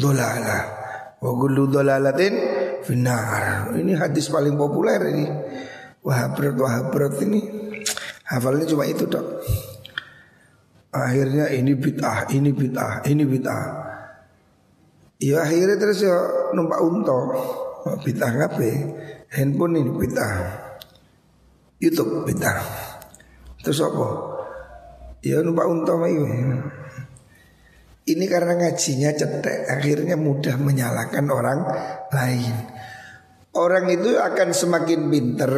dolala 0.00 0.58
Wa 1.20 1.30
kullu 1.36 1.68
dolalatin 1.68 2.34
finar 2.80 3.68
Ini 3.76 4.00
hadis 4.00 4.32
paling 4.32 4.56
populer 4.56 5.12
ini. 5.12 5.26
Wahabrat 6.00 6.56
wahabrat 6.56 7.20
ini. 7.20 7.40
Hafalnya 8.24 8.64
cuma 8.64 8.88
itu 8.88 9.04
dok. 9.04 9.44
Akhirnya 10.88 11.52
ini 11.52 11.76
bid'ah, 11.76 12.32
ini 12.32 12.48
bid'ah, 12.48 13.04
ini 13.04 13.28
bid'ah. 13.28 13.66
Ya 15.20 15.44
akhirnya 15.44 15.76
terus 15.76 16.00
ya 16.00 16.16
numpak 16.56 16.80
unta. 16.80 17.18
Bid'ah 17.88 18.32
ngapain 18.36 18.96
Handphone 19.32 19.80
ini 19.80 19.92
bid'ah 19.92 20.67
YouTube 21.78 22.26
bintang. 22.26 22.58
Terus 23.62 23.78
apa? 23.82 24.06
Ya 25.22 25.42
numpak 25.42 25.66
unta. 25.66 25.94
Ini 28.08 28.24
karena 28.24 28.56
ngajinya 28.56 29.12
cetek 29.12 29.68
Akhirnya 29.68 30.16
mudah 30.16 30.56
menyalahkan 30.56 31.28
orang 31.28 31.60
lain 32.08 32.54
Orang 33.52 33.92
itu 33.92 34.16
akan 34.16 34.56
semakin 34.56 35.12
pinter 35.12 35.52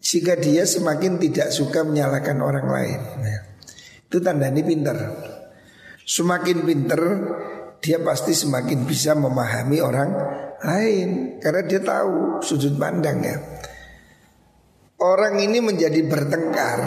Jika 0.00 0.40
dia 0.40 0.64
semakin 0.64 1.20
tidak 1.20 1.52
suka 1.52 1.84
menyalahkan 1.84 2.40
orang 2.40 2.66
lain 2.72 3.00
nah, 3.20 3.40
Itu 4.08 4.24
tanda 4.24 4.48
ini 4.48 4.64
pinter 4.64 4.96
Semakin 6.08 6.64
pinter 6.64 7.00
Dia 7.84 8.00
pasti 8.00 8.32
semakin 8.32 8.88
bisa 8.88 9.12
memahami 9.12 9.84
orang 9.84 10.10
lain 10.64 11.36
Karena 11.36 11.68
dia 11.68 11.84
tahu 11.84 12.40
sudut 12.40 12.80
pandang 12.80 13.20
ya 13.20 13.36
Orang 15.02 15.42
ini 15.42 15.58
menjadi 15.58 16.00
bertengkar 16.06 16.80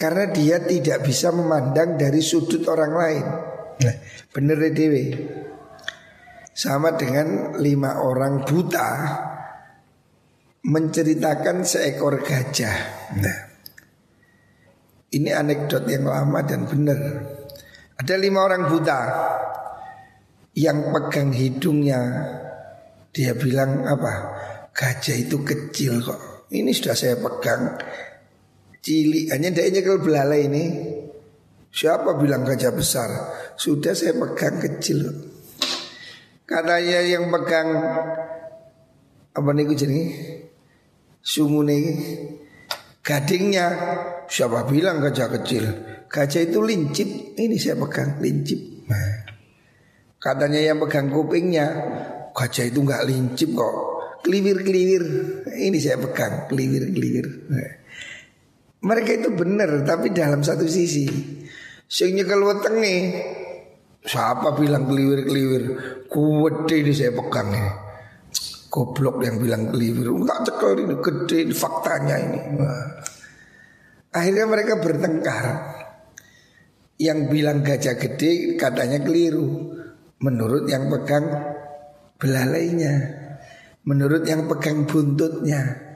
karena 0.00 0.24
dia 0.32 0.56
tidak 0.64 1.04
bisa 1.04 1.28
memandang 1.28 2.00
dari 2.00 2.24
sudut 2.24 2.64
orang 2.72 2.92
lain. 2.96 3.26
Nah, 3.84 3.96
bener 4.32 4.56
ya, 4.64 4.70
dewe. 4.72 5.04
Sama 6.56 6.96
dengan 6.96 7.56
lima 7.60 8.00
orang 8.00 8.48
buta 8.48 8.88
menceritakan 10.64 11.64
seekor 11.68 12.24
gajah. 12.24 12.76
Nah, 13.20 13.38
ini 15.12 15.30
anekdot 15.32 15.84
yang 15.84 16.08
lama 16.08 16.40
dan 16.44 16.64
benar. 16.64 17.00
Ada 18.00 18.16
lima 18.16 18.40
orang 18.40 18.72
buta 18.72 19.00
yang 20.56 20.92
pegang 20.96 21.32
hidungnya. 21.36 22.00
Dia 23.12 23.36
bilang 23.36 23.84
apa? 23.84 24.12
Gajah 24.72 25.16
itu 25.16 25.44
kecil 25.44 26.00
kok. 26.00 26.29
Ini 26.50 26.70
sudah 26.74 26.98
saya 26.98 27.14
pegang. 27.14 27.78
Cilik. 28.82 29.30
Hanya 29.30 29.54
dia 29.54 29.70
kalau 29.86 30.02
belalai 30.02 30.50
ini. 30.50 30.64
Siapa 31.70 32.18
bilang 32.18 32.42
gajah 32.42 32.74
besar? 32.74 33.10
Sudah 33.54 33.94
saya 33.94 34.18
pegang 34.18 34.58
kecil. 34.58 35.06
Katanya 36.42 36.98
yang 37.06 37.30
pegang 37.30 37.70
Apa 39.30 39.54
nih 39.54 39.70
jadi 39.78 40.02
Sungu 41.22 41.62
nih 41.62 41.86
Gadingnya 43.06 43.66
Siapa 44.26 44.66
bilang 44.66 44.98
gajah 44.98 45.30
kecil? 45.30 45.62
Gajah 46.10 46.42
itu 46.50 46.58
lincip. 46.58 47.38
Ini 47.38 47.54
saya 47.54 47.78
pegang 47.78 48.18
lincip. 48.18 48.58
Nah. 48.90 49.30
Katanya 50.18 50.58
yang 50.58 50.82
pegang 50.82 51.06
kupingnya 51.14 51.66
Gajah 52.34 52.66
itu 52.66 52.82
nggak 52.82 53.06
lincip 53.06 53.54
kok 53.54 53.89
Keliwir-keliwir 54.24 55.04
Ini 55.48 55.78
saya 55.80 55.96
pegang. 56.00 56.48
Keliwir-keliwir 56.48 57.26
Mereka 58.80 59.10
itu 59.20 59.28
benar 59.32 59.84
Tapi 59.84 60.12
dalam 60.12 60.40
satu 60.44 60.64
sisi. 60.68 61.08
Sehingga 61.84 62.24
kalau 62.28 62.52
wetenge 62.52 62.96
Siapa 64.00 64.56
bilang 64.56 64.88
keliwir-keliwir 64.88 65.64
Kuwede 66.08 66.76
ini 66.80 66.92
saya 66.96 67.12
pegang 67.12 67.52
ini. 67.52 67.72
Goblok 68.70 69.20
yang 69.26 69.36
bilang 69.42 69.68
keliwir 69.74 70.08
Tak 70.24 70.38
cekel 70.46 70.72
ini 70.78 70.94
gede 71.02 71.38
ini 71.42 71.54
faktanya 71.54 72.16
ini. 72.22 72.40
Akhirnya 74.14 74.46
mereka 74.46 74.78
bertengkar. 74.78 75.46
Yang 77.00 77.18
bilang 77.32 77.66
gajah 77.66 77.98
gede 77.98 78.54
katanya 78.54 79.02
keliru. 79.02 79.74
Menurut 80.22 80.70
yang 80.70 80.86
pegang 80.86 81.26
belalainya 82.20 83.19
menurut 83.90 84.22
yang 84.22 84.46
pegang 84.46 84.86
buntutnya. 84.86 85.90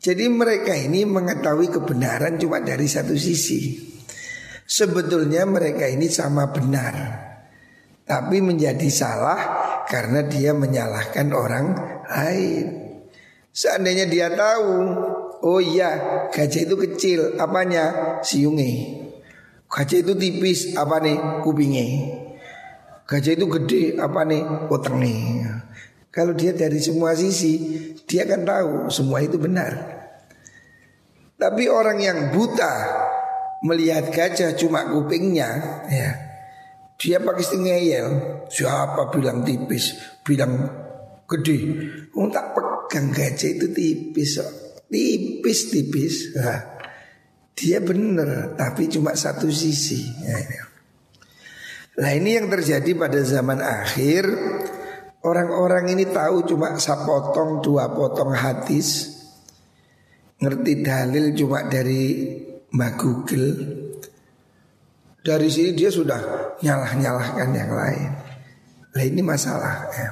Jadi 0.00 0.24
mereka 0.32 0.72
ini 0.72 1.04
mengetahui 1.04 1.68
kebenaran 1.68 2.40
cuma 2.40 2.64
dari 2.64 2.88
satu 2.88 3.12
sisi. 3.12 3.92
Sebetulnya 4.64 5.44
mereka 5.44 5.84
ini 5.84 6.08
sama 6.08 6.48
benar. 6.48 6.96
Tapi 8.04 8.40
menjadi 8.40 8.88
salah 8.88 9.40
karena 9.84 10.24
dia 10.24 10.56
menyalahkan 10.56 11.28
orang 11.32 11.66
lain. 12.08 12.66
Seandainya 13.52 14.08
dia 14.08 14.28
tahu, 14.32 14.72
oh 15.44 15.60
iya 15.60 16.26
gajah 16.32 16.68
itu 16.68 16.76
kecil, 16.88 17.20
apanya? 17.36 18.18
Siunge. 18.24 19.04
Gajah 19.68 20.04
itu 20.04 20.12
tipis, 20.16 20.76
apa 20.76 21.00
nih? 21.00 21.16
Kupingnya. 21.44 21.84
Gajah 23.04 23.32
itu 23.36 23.46
gede, 23.46 23.82
apa 24.00 24.20
nih? 24.24 24.42
Wetenge. 24.68 25.16
Kalau 26.14 26.30
dia 26.30 26.54
dari 26.54 26.78
semua 26.78 27.10
sisi 27.18 27.58
Dia 28.06 28.22
akan 28.22 28.42
tahu 28.46 28.72
semua 28.94 29.18
itu 29.18 29.34
benar. 29.34 29.74
Tapi 31.34 31.66
orang 31.66 31.98
yang 31.98 32.18
buta 32.30 33.02
Melihat 33.66 34.14
gajah 34.14 34.54
cuma 34.54 34.86
kupingnya 34.86 35.50
ya 35.90 36.10
Dia 37.02 37.18
pakai 37.18 37.58
ngeyel 37.58 38.06
Siapa 38.46 39.10
bilang 39.10 39.42
tipis 39.42 39.98
Bilang 40.22 40.54
gede? 41.26 41.58
Oh 42.14 42.30
tak 42.30 42.54
pegang 42.54 43.10
gajah 43.10 43.50
itu 43.50 43.66
tipis 43.74 44.38
Tipis-tipis 44.86 46.38
nah, 46.38 46.78
Dia 47.58 47.82
benar 47.82 48.54
Tapi 48.54 48.86
cuma 48.86 49.18
satu 49.18 49.50
sisi. 49.50 50.06
Nah 51.94 52.10
ini 52.10 52.38
yang 52.38 52.46
terjadi 52.50 52.90
pada 52.94 53.22
zaman 53.22 53.58
akhir 53.58 54.26
Orang-orang 55.24 55.96
ini 55.96 56.04
tahu 56.04 56.44
cuma 56.44 56.76
sapotong 56.76 57.64
dua 57.64 57.88
potong 57.96 58.36
hadis. 58.36 59.08
Ngerti 60.36 60.84
dalil 60.84 61.32
cuma 61.32 61.64
dari 61.64 62.28
Mbak 62.68 62.92
Google. 63.00 63.48
Dari 65.24 65.48
sini 65.48 65.72
dia 65.72 65.88
sudah 65.88 66.20
nyalah-nyalahkan 66.60 67.48
yang 67.56 67.72
lain. 67.72 68.10
Nah 68.92 69.02
ini 69.02 69.24
masalah 69.24 69.88
ya. 69.96 70.10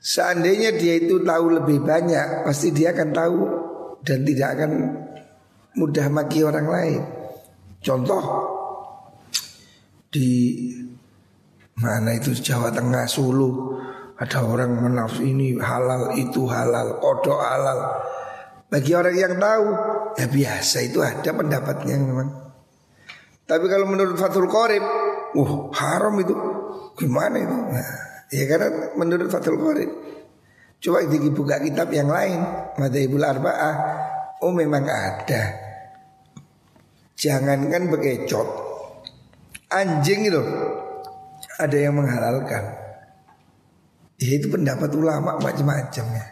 Seandainya 0.00 0.74
dia 0.74 0.96
itu 0.96 1.20
tahu 1.20 1.60
lebih 1.60 1.84
banyak 1.84 2.48
Pasti 2.48 2.72
dia 2.72 2.96
akan 2.96 3.08
tahu 3.12 3.38
Dan 4.00 4.24
tidak 4.24 4.56
akan 4.56 4.70
mudah 5.76 6.08
maki 6.08 6.40
orang 6.40 6.66
lain. 6.66 7.00
Contoh 7.84 8.24
Di 10.08 10.26
Mana 11.80 12.12
itu 12.12 12.36
Jawa 12.36 12.68
Tengah 12.68 13.08
Sulu. 13.08 13.80
Ada 14.20 14.44
orang 14.44 14.76
menafs 14.76 15.16
ini 15.24 15.56
halal 15.56 16.12
itu 16.12 16.44
halal 16.44 17.00
Kodok 17.00 17.40
halal. 17.40 18.04
Bagi 18.68 18.92
orang 18.92 19.16
yang 19.16 19.34
tahu 19.40 19.66
Ya 20.20 20.26
biasa 20.28 20.84
itu 20.84 21.00
ada 21.00 21.30
pendapatnya 21.32 21.96
memang. 21.96 22.28
Tapi 23.48 23.66
kalau 23.66 23.88
menurut 23.88 24.14
Fathul 24.20 24.46
Qorib 24.46 24.84
Uh 25.32 25.72
haram 25.72 26.14
itu. 26.20 26.36
Gimana 27.00 27.36
itu? 27.40 27.56
Nah, 27.56 27.96
Ya 28.28 28.44
karena 28.44 28.92
menurut 29.00 29.32
Fathul 29.32 29.56
Qorib 29.56 29.90
Coba 30.80 31.02
dibuka 31.08 31.56
kitab 31.58 31.88
yang 31.88 32.12
lain 32.12 32.44
Madhaibul 32.76 33.24
Arba'ah 33.24 33.74
Oh 34.44 34.52
memang 34.52 34.84
ada. 34.84 35.42
Jangankan 37.16 37.88
bekecot 37.88 38.48
Anjing 39.72 40.28
itu 40.28 40.42
ada 41.60 41.76
yang 41.76 41.94
menghalalkan. 42.00 42.64
Ya 44.20 44.36
itu 44.36 44.52
pendapat 44.52 44.92
ulama 44.96 45.40
macam-macam 45.40 46.06
ya. 46.16 46.26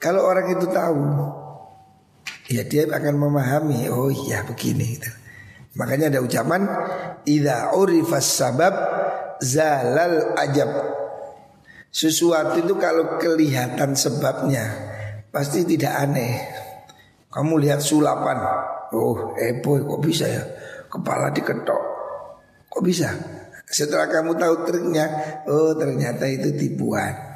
Kalau 0.00 0.24
orang 0.24 0.48
itu 0.56 0.64
tahu 0.72 1.04
Ya 2.48 2.64
dia 2.64 2.88
akan 2.88 3.14
memahami 3.20 3.86
Oh 3.92 4.08
iya 4.08 4.42
begini 4.42 4.96
gitu. 4.96 5.12
Makanya 5.76 6.08
ada 6.08 6.24
ucapan 6.24 6.64
Ida 7.28 7.76
urifas 7.76 8.26
sabab 8.26 8.74
Zalal 9.44 10.34
ajab 10.40 10.70
Sesuatu 11.92 12.64
itu 12.64 12.74
kalau 12.80 13.20
kelihatan 13.20 13.92
sebabnya 13.92 14.66
Pasti 15.28 15.68
tidak 15.68 15.92
aneh 15.94 16.32
Kamu 17.28 17.60
lihat 17.60 17.84
sulapan 17.84 18.40
Oh 18.96 19.36
eh 19.36 19.60
boy 19.60 19.84
kok 19.84 20.00
bisa 20.02 20.26
ya 20.26 20.42
Kepala 20.90 21.30
diketok 21.30 21.82
Kok 22.72 22.82
bisa 22.82 23.39
Setelah 23.70 24.10
kamu 24.10 24.34
tahu 24.34 24.54
triknya 24.66 25.06
Oh 25.46 25.78
ternyata 25.78 26.26
itu 26.26 26.50
tipuan 26.58 27.30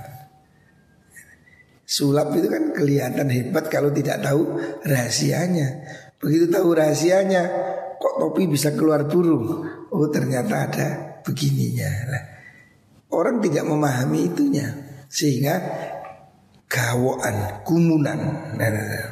Sulap 1.84 2.32
itu 2.34 2.48
kan 2.48 2.72
kelihatan 2.72 3.28
hebat 3.28 3.68
kalau 3.68 3.92
tidak 3.92 4.24
tahu 4.24 4.56
rahasianya. 4.88 5.84
Begitu 6.16 6.48
tahu 6.48 6.72
rahasianya, 6.72 7.42
kok 8.00 8.14
topi 8.16 8.48
bisa 8.48 8.72
keluar 8.72 9.04
burung? 9.04 9.68
Oh 9.92 10.08
ternyata 10.08 10.64
ada 10.64 10.88
begininya. 11.20 11.90
Nah, 12.08 12.24
orang 13.12 13.36
tidak 13.44 13.68
memahami 13.68 14.32
itunya 14.32 14.64
sehingga 15.12 15.60
gawoan, 16.72 17.62
kumunan. 17.68 18.20
Nah, 18.56 18.68
nah, 18.72 18.84
nah. 18.88 19.08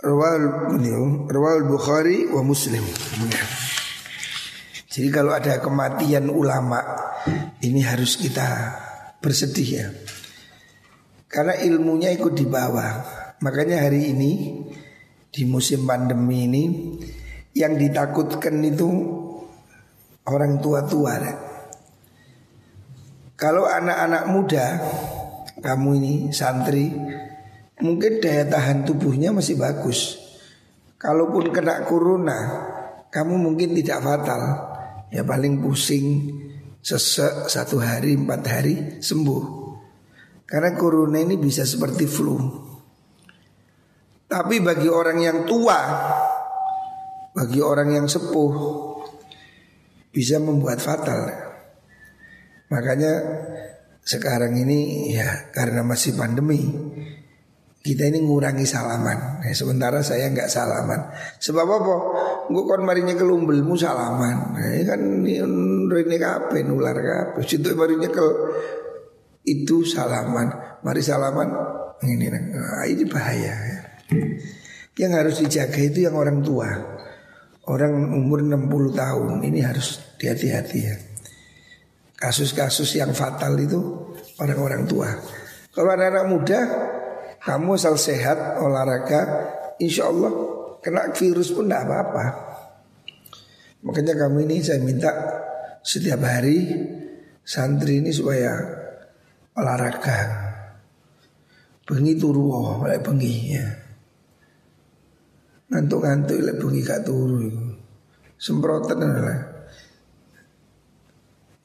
Rawal 0.00 1.62
Bukhari 1.68 2.24
wa 2.32 2.40
Muslim. 2.40 2.82
Jadi 4.90 5.08
kalau 5.14 5.30
ada 5.30 5.62
kematian 5.62 6.26
ulama 6.26 6.82
ini 7.62 7.78
harus 7.78 8.18
kita 8.18 8.74
bersedih 9.22 9.68
ya. 9.70 9.86
Karena 11.30 11.54
ilmunya 11.62 12.10
ikut 12.10 12.34
di 12.34 12.42
bawah. 12.42 13.22
Makanya 13.38 13.86
hari 13.86 14.10
ini 14.10 14.60
di 15.30 15.46
musim 15.46 15.86
pandemi 15.86 16.50
ini 16.50 16.64
yang 17.54 17.78
ditakutkan 17.78 18.58
itu 18.66 18.90
orang 20.26 20.58
tua-tua. 20.58 21.14
Kalau 23.38 23.70
anak-anak 23.70 24.24
muda 24.26 24.66
kamu 25.62 25.88
ini 26.02 26.14
santri 26.34 26.90
mungkin 27.78 28.18
daya 28.18 28.42
tahan 28.42 28.82
tubuhnya 28.82 29.30
masih 29.30 29.54
bagus. 29.54 30.18
Kalaupun 30.98 31.54
kena 31.54 31.86
corona 31.86 32.38
kamu 33.14 33.38
mungkin 33.38 33.70
tidak 33.78 34.02
fatal. 34.02 34.69
Ya 35.10 35.26
paling 35.26 35.58
pusing 35.58 36.38
sesek 36.80 37.50
satu 37.50 37.82
hari 37.82 38.16
empat 38.16 38.42
hari 38.46 38.74
sembuh. 39.02 39.44
Karena 40.46 40.74
corona 40.74 41.22
ini 41.22 41.38
bisa 41.38 41.62
seperti 41.62 42.06
flu. 42.10 42.38
Tapi 44.30 44.62
bagi 44.62 44.86
orang 44.86 45.18
yang 45.18 45.38
tua, 45.46 45.78
bagi 47.34 47.58
orang 47.62 47.98
yang 47.98 48.06
sepuh, 48.06 48.54
bisa 50.10 50.38
membuat 50.42 50.78
fatal. 50.82 51.30
Makanya 52.70 53.14
sekarang 54.06 54.54
ini 54.58 55.10
ya 55.14 55.50
karena 55.50 55.82
masih 55.82 56.14
pandemi, 56.14 56.62
kita 57.80 58.12
ini 58.12 58.20
ngurangi 58.20 58.68
salaman. 58.68 59.40
Nah, 59.40 59.56
sementara 59.56 60.04
saya 60.04 60.28
nggak 60.28 60.52
salaman. 60.52 61.00
Sebab 61.40 61.64
apa? 61.64 61.94
Gue 62.52 62.62
kon 62.68 62.84
marinya 62.84 63.16
kelumbelmu 63.16 63.72
salaman. 63.72 64.52
Nah, 64.52 64.68
ini 64.76 64.84
kan 64.84 65.00
ini 65.24 66.16
kape 66.20 66.60
nular 66.60 66.92
kape. 67.00 67.40
Situ 67.48 67.72
marinya 67.72 68.12
ke 68.12 68.26
itu 69.48 69.88
salaman. 69.88 70.78
Mari 70.84 71.00
salaman. 71.00 71.48
Ini, 72.04 72.26
nah, 72.28 72.84
ini 72.84 73.04
bahaya. 73.08 73.54
Ya. 73.56 73.80
Yang 75.00 75.12
harus 75.16 75.34
dijaga 75.40 75.80
itu 75.80 76.04
yang 76.04 76.16
orang 76.20 76.44
tua. 76.44 76.68
Orang 77.64 78.12
umur 78.12 78.44
60 78.44 78.92
tahun 78.92 79.40
ini 79.40 79.64
harus 79.64 80.00
hati-hati 80.20 80.80
ya. 80.84 80.96
Kasus-kasus 82.20 83.00
yang 83.00 83.16
fatal 83.16 83.56
itu 83.56 83.80
orang-orang 84.36 84.84
tua. 84.84 85.08
Kalau 85.72 85.88
anak-anak 85.96 86.24
muda, 86.28 86.60
kamu 87.40 87.80
asal 87.80 87.96
sehat, 87.96 88.60
olahraga, 88.60 89.20
insya 89.80 90.12
Allah 90.12 90.28
kena 90.84 91.08
virus 91.16 91.56
pun 91.56 91.68
tidak 91.68 91.88
apa-apa. 91.88 92.24
Makanya 93.80 94.12
kamu 94.12 94.44
ini 94.44 94.60
saya 94.60 94.80
minta 94.84 95.08
setiap 95.80 96.20
hari 96.20 96.68
santri 97.40 98.04
ini 98.04 98.12
supaya 98.12 98.52
olahraga. 99.56 100.18
Bengi 101.88 102.14
turu 102.20 102.54
oleh 102.84 103.00
bengi 103.00 103.34
ya. 103.50 103.66
Ngantuk-ngantuk 105.72 106.38
oleh 106.38 106.54
bengi 106.60 106.80
gak 106.84 107.02
turu. 107.08 107.50
Semprotan 108.36 109.00
adalah. 109.00 109.38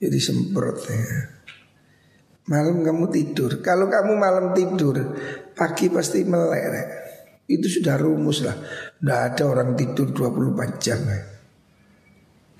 Jadi 0.01 0.19
semprot 0.19 0.77
ya. 0.87 1.03
Malam 2.49 2.81
kamu 2.85 3.05
tidur. 3.09 3.61
Kalau 3.61 3.89
kamu 3.89 4.13
malam 4.17 4.45
tidur, 4.53 4.97
pagi 5.55 5.87
pasti 5.89 6.21
melek. 6.27 7.07
Itu 7.47 7.65
sudah 7.71 7.95
rumus 7.97 8.43
lah. 8.43 8.57
Tidak 8.99 9.19
ada 9.31 9.43
orang 9.47 9.73
tidur 9.73 10.11
24 10.11 10.83
jam. 10.83 10.99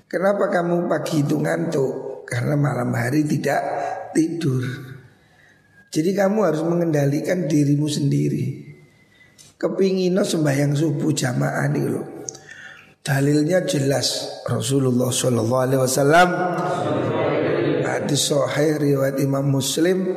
Kenapa 0.06 0.48
kamu 0.48 0.86
pagi 0.86 1.22
itu 1.26 1.36
ngantuk? 1.36 2.24
Karena 2.26 2.54
malam 2.58 2.90
hari 2.94 3.26
tidak 3.26 3.62
tidur. 4.14 4.62
Jadi 5.90 6.10
kamu 6.14 6.38
harus 6.42 6.62
mengendalikan 6.66 7.46
dirimu 7.46 7.86
sendiri. 7.86 8.74
Kepingino 9.56 10.22
sembahyang 10.22 10.76
subuh 10.76 11.10
jamaah 11.10 11.66
nih 11.70 11.86
loh. 11.86 12.06
Dalilnya 13.06 13.62
jelas 13.62 14.42
Rasulullah 14.42 15.14
Shallallahu 15.14 15.62
Alaihi 15.62 15.80
Wasallam 15.80 16.28
hadis 17.86 18.34
Sahih 18.34 18.82
riwayat 18.82 19.16
Imam 19.22 19.46
Muslim 19.46 20.10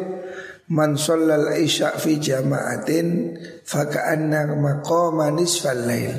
Man 0.69 0.93
sholal 0.93 1.57
isya 1.57 1.97
fi 1.97 2.21
jama'atin 2.21 3.37
Faka'anna 3.65 4.53
maqama 4.53 5.33
nisfal 5.33 5.85
lail 5.89 6.13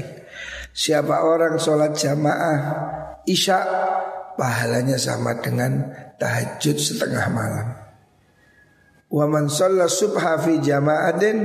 Siapa 0.74 1.22
orang 1.22 1.58
sholat 1.58 1.94
jamaah 1.94 2.58
Isya 3.26 3.58
Pahalanya 4.34 4.98
sama 4.98 5.38
dengan 5.38 5.90
tahajud 6.18 6.76
setengah 6.78 7.26
malam 7.30 7.80
Wa 9.10 9.26
man 9.26 9.50
shalla 9.50 9.90
subha 9.90 10.38
fi 10.38 10.62
jama'atin 10.62 11.38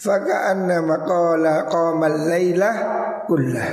faka'anna 0.00 0.80
maqala 0.80 1.68
qamal 1.68 2.30
lailah 2.30 2.76
kullah. 3.28 3.70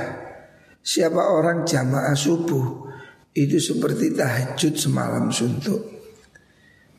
Siapa 0.82 1.30
orang 1.30 1.62
jamaah 1.62 2.18
subuh 2.18 2.90
itu 3.32 3.62
seperti 3.62 4.18
tahajud 4.18 4.74
semalam 4.74 5.30
suntuk. 5.30 5.97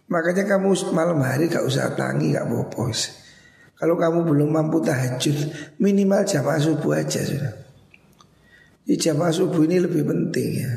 Makanya 0.09 0.43
kamu 0.49 0.73
malam 0.89 1.21
hari 1.21 1.45
gak 1.45 1.63
usah 1.63 1.93
tangi 1.93 2.33
gak 2.33 2.49
apa 2.49 2.85
Kalau 3.77 3.95
kamu 3.95 4.25
belum 4.25 4.49
mampu 4.49 4.81
tahajud 4.81 5.37
minimal 5.77 6.25
jamaah 6.25 6.59
subuh 6.59 6.97
aja 6.97 7.21
sudah. 7.21 7.53
Di 8.83 8.97
jamaah 8.97 9.29
subuh 9.29 9.63
ini 9.69 9.77
lebih 9.77 10.03
penting 10.03 10.49
ya. 10.65 10.73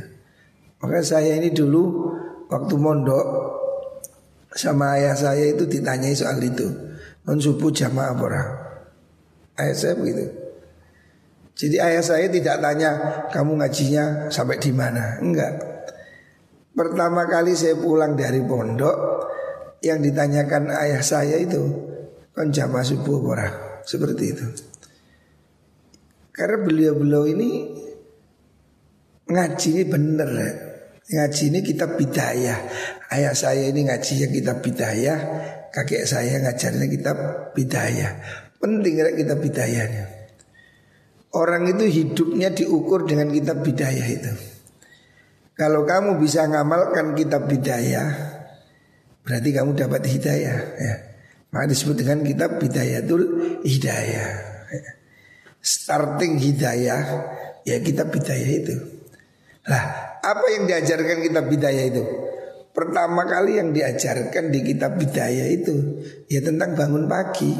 Maka 0.84 1.00
saya 1.00 1.40
ini 1.40 1.48
dulu 1.48 2.12
waktu 2.52 2.74
mondok 2.76 3.26
sama 4.52 5.00
ayah 5.00 5.16
saya 5.16 5.56
itu 5.56 5.64
ditanyai 5.64 6.12
soal 6.12 6.36
itu. 6.44 6.68
Non 7.24 7.40
subuh 7.40 7.72
jamaah 7.72 8.12
apa 8.12 8.26
Ayah 9.56 9.76
saya 9.76 9.94
begitu. 9.96 10.28
Jadi 11.56 11.76
ayah 11.80 12.04
saya 12.04 12.26
tidak 12.28 12.60
tanya 12.60 12.90
kamu 13.32 13.60
ngajinya 13.60 14.28
sampai 14.32 14.56
di 14.60 14.72
mana, 14.72 15.20
enggak. 15.20 15.81
Pertama 16.72 17.28
kali 17.28 17.52
saya 17.52 17.76
pulang 17.76 18.16
dari 18.16 18.40
pondok 18.40 18.96
yang 19.84 20.00
ditanyakan 20.00 20.72
ayah 20.72 21.04
saya 21.04 21.36
itu 21.36 21.60
kan 22.32 22.48
jamaah 22.48 22.80
subuh 22.80 23.20
apa 23.36 23.48
Seperti 23.84 24.24
itu. 24.32 24.46
Karena 26.32 26.64
beliau-beliau 26.64 27.28
ini 27.28 27.50
ngaji 29.28 29.68
ini 29.68 29.84
bener. 29.84 30.30
Ngaji 31.12 31.42
ini 31.52 31.58
kitab 31.60 32.00
bidayah. 32.00 32.58
Ayah 33.12 33.34
saya 33.36 33.68
ini 33.68 33.84
ngaji 33.84 34.14
yang 34.24 34.32
kitab 34.32 34.64
bidayah 34.64 35.18
Kakek 35.72 36.04
saya 36.04 36.36
ngajarnya 36.36 36.84
kitab 36.84 37.16
bidayah. 37.56 38.20
Penting 38.60 38.92
ya 38.92 39.08
kitab 39.16 39.40
bidayahnya. 39.40 40.04
Orang 41.32 41.64
itu 41.64 41.88
hidupnya 41.88 42.52
diukur 42.52 43.08
dengan 43.08 43.32
kitab 43.32 43.64
bidayah 43.64 44.04
itu 44.04 44.51
Kalau 45.62 45.86
kamu 45.86 46.18
bisa 46.18 46.42
ngamalkan 46.50 47.14
kitab 47.14 47.46
bidayah 47.46 48.10
Berarti 49.22 49.54
kamu 49.54 49.78
dapat 49.78 50.02
hidayah 50.10 50.58
ya. 50.74 50.94
Maka 51.54 51.70
disebut 51.70 52.02
dengan 52.02 52.26
kitab 52.26 52.58
bidayah 52.58 52.98
itu 53.06 53.14
hidayah 53.62 54.30
Starting 55.62 56.42
hidayah 56.42 57.02
Ya 57.62 57.78
kitab 57.78 58.10
bidayah 58.10 58.50
itu 58.58 58.74
Lah 59.70 60.12
apa 60.22 60.46
yang 60.54 60.70
diajarkan 60.70 61.18
kitab 61.18 61.50
bidayah 61.50 61.84
itu? 61.90 62.02
Pertama 62.70 63.26
kali 63.26 63.58
yang 63.58 63.74
diajarkan 63.74 64.54
di 64.54 64.62
kitab 64.62 64.94
bidayah 64.94 65.50
itu 65.50 65.98
ya 66.30 66.38
tentang 66.38 66.78
bangun 66.78 67.10
pagi. 67.10 67.50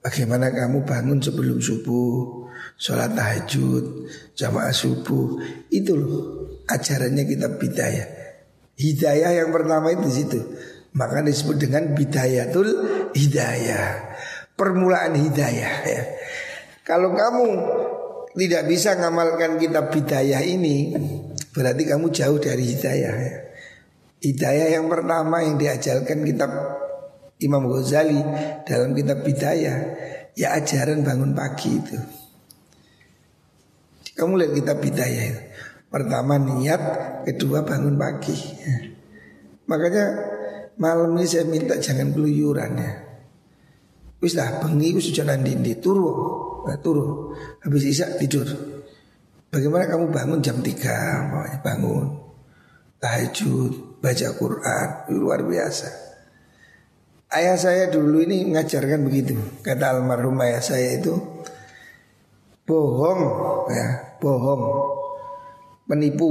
Bagaimana 0.00 0.48
kamu 0.48 0.88
bangun 0.88 1.20
sebelum 1.20 1.60
subuh, 1.60 2.48
sholat 2.80 3.12
tahajud, 3.12 4.08
jamaah 4.32 4.72
subuh, 4.72 5.36
itu 5.68 5.92
loh 5.92 6.44
ajarannya 6.68 7.24
kita 7.26 7.48
bidayah. 7.60 8.08
Hidayah 8.74 9.30
yang 9.44 9.50
pertama 9.54 9.94
itu 9.94 10.04
di 10.08 10.14
situ. 10.14 10.40
Maka 10.94 11.22
disebut 11.26 11.56
dengan 11.58 11.94
bidayatul 11.94 12.68
hidayah. 13.14 14.14
Permulaan 14.54 15.18
hidayah 15.18 15.74
ya. 15.82 16.02
Kalau 16.86 17.10
kamu 17.14 17.46
tidak 18.34 18.62
bisa 18.70 18.94
ngamalkan 18.98 19.58
kitab 19.58 19.90
bidayah 19.90 20.42
ini, 20.42 20.94
berarti 21.50 21.82
kamu 21.86 22.10
jauh 22.14 22.38
dari 22.38 22.74
hidayah 22.74 23.14
ya. 23.14 23.34
Hidayah 24.24 24.80
yang 24.80 24.88
pertama 24.88 25.44
yang 25.44 25.60
diajarkan 25.60 26.24
kitab 26.24 26.50
Imam 27.44 27.68
Ghazali 27.68 28.16
dalam 28.64 28.96
kitab 28.96 29.20
Bidayah 29.20 29.76
ya 30.32 30.56
ajaran 30.56 31.04
bangun 31.04 31.36
pagi 31.36 31.76
itu. 31.76 31.98
Kamu 34.16 34.32
lihat 34.40 34.52
kitab 34.56 34.80
Bidayah 34.80 35.24
itu. 35.28 35.43
Pertama 35.94 36.34
niat, 36.42 36.82
kedua 37.22 37.62
bangun 37.62 37.94
pagi. 37.94 38.34
Makanya 39.70 40.04
malam 40.74 41.14
ini 41.14 41.22
saya 41.22 41.46
minta 41.46 41.78
jangan 41.78 42.10
keluyuran 42.10 42.74
ya. 42.74 42.92
Wis 44.18 44.34
lah 44.34 44.58
bengi 44.58 44.90
wis 44.98 45.14
sudah 45.14 45.30
nandindi 45.30 45.78
turu. 45.78 46.10
Nah, 46.66 46.82
turu. 46.82 47.30
Habis 47.62 47.94
isak 47.94 48.18
tidur. 48.18 48.50
Bagaimana 49.54 49.86
kamu 49.86 50.10
bangun 50.10 50.40
jam 50.42 50.58
3 50.58 51.62
bangun 51.62 52.24
tahajud, 52.98 54.02
baca 54.02 54.28
Quran, 54.34 54.88
luar 55.14 55.46
biasa. 55.46 55.88
Ayah 57.30 57.54
saya 57.54 57.86
dulu 57.92 58.18
ini 58.24 58.50
mengajarkan 58.50 59.06
begitu. 59.06 59.38
Kata 59.62 59.94
almarhum 59.94 60.40
ayah 60.42 60.58
saya 60.58 60.98
itu 60.98 61.12
bohong 62.64 63.20
ya, 63.68 64.18
bohong, 64.18 64.64
menipu. 65.90 66.30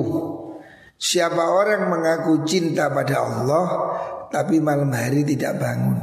Siapa 0.97 1.51
orang 1.51 1.91
mengaku 1.91 2.47
cinta 2.47 2.87
pada 2.93 3.27
Allah 3.27 3.65
tapi 4.31 4.57
malam 4.63 4.89
hari 4.93 5.27
tidak 5.27 5.59
bangun. 5.59 5.99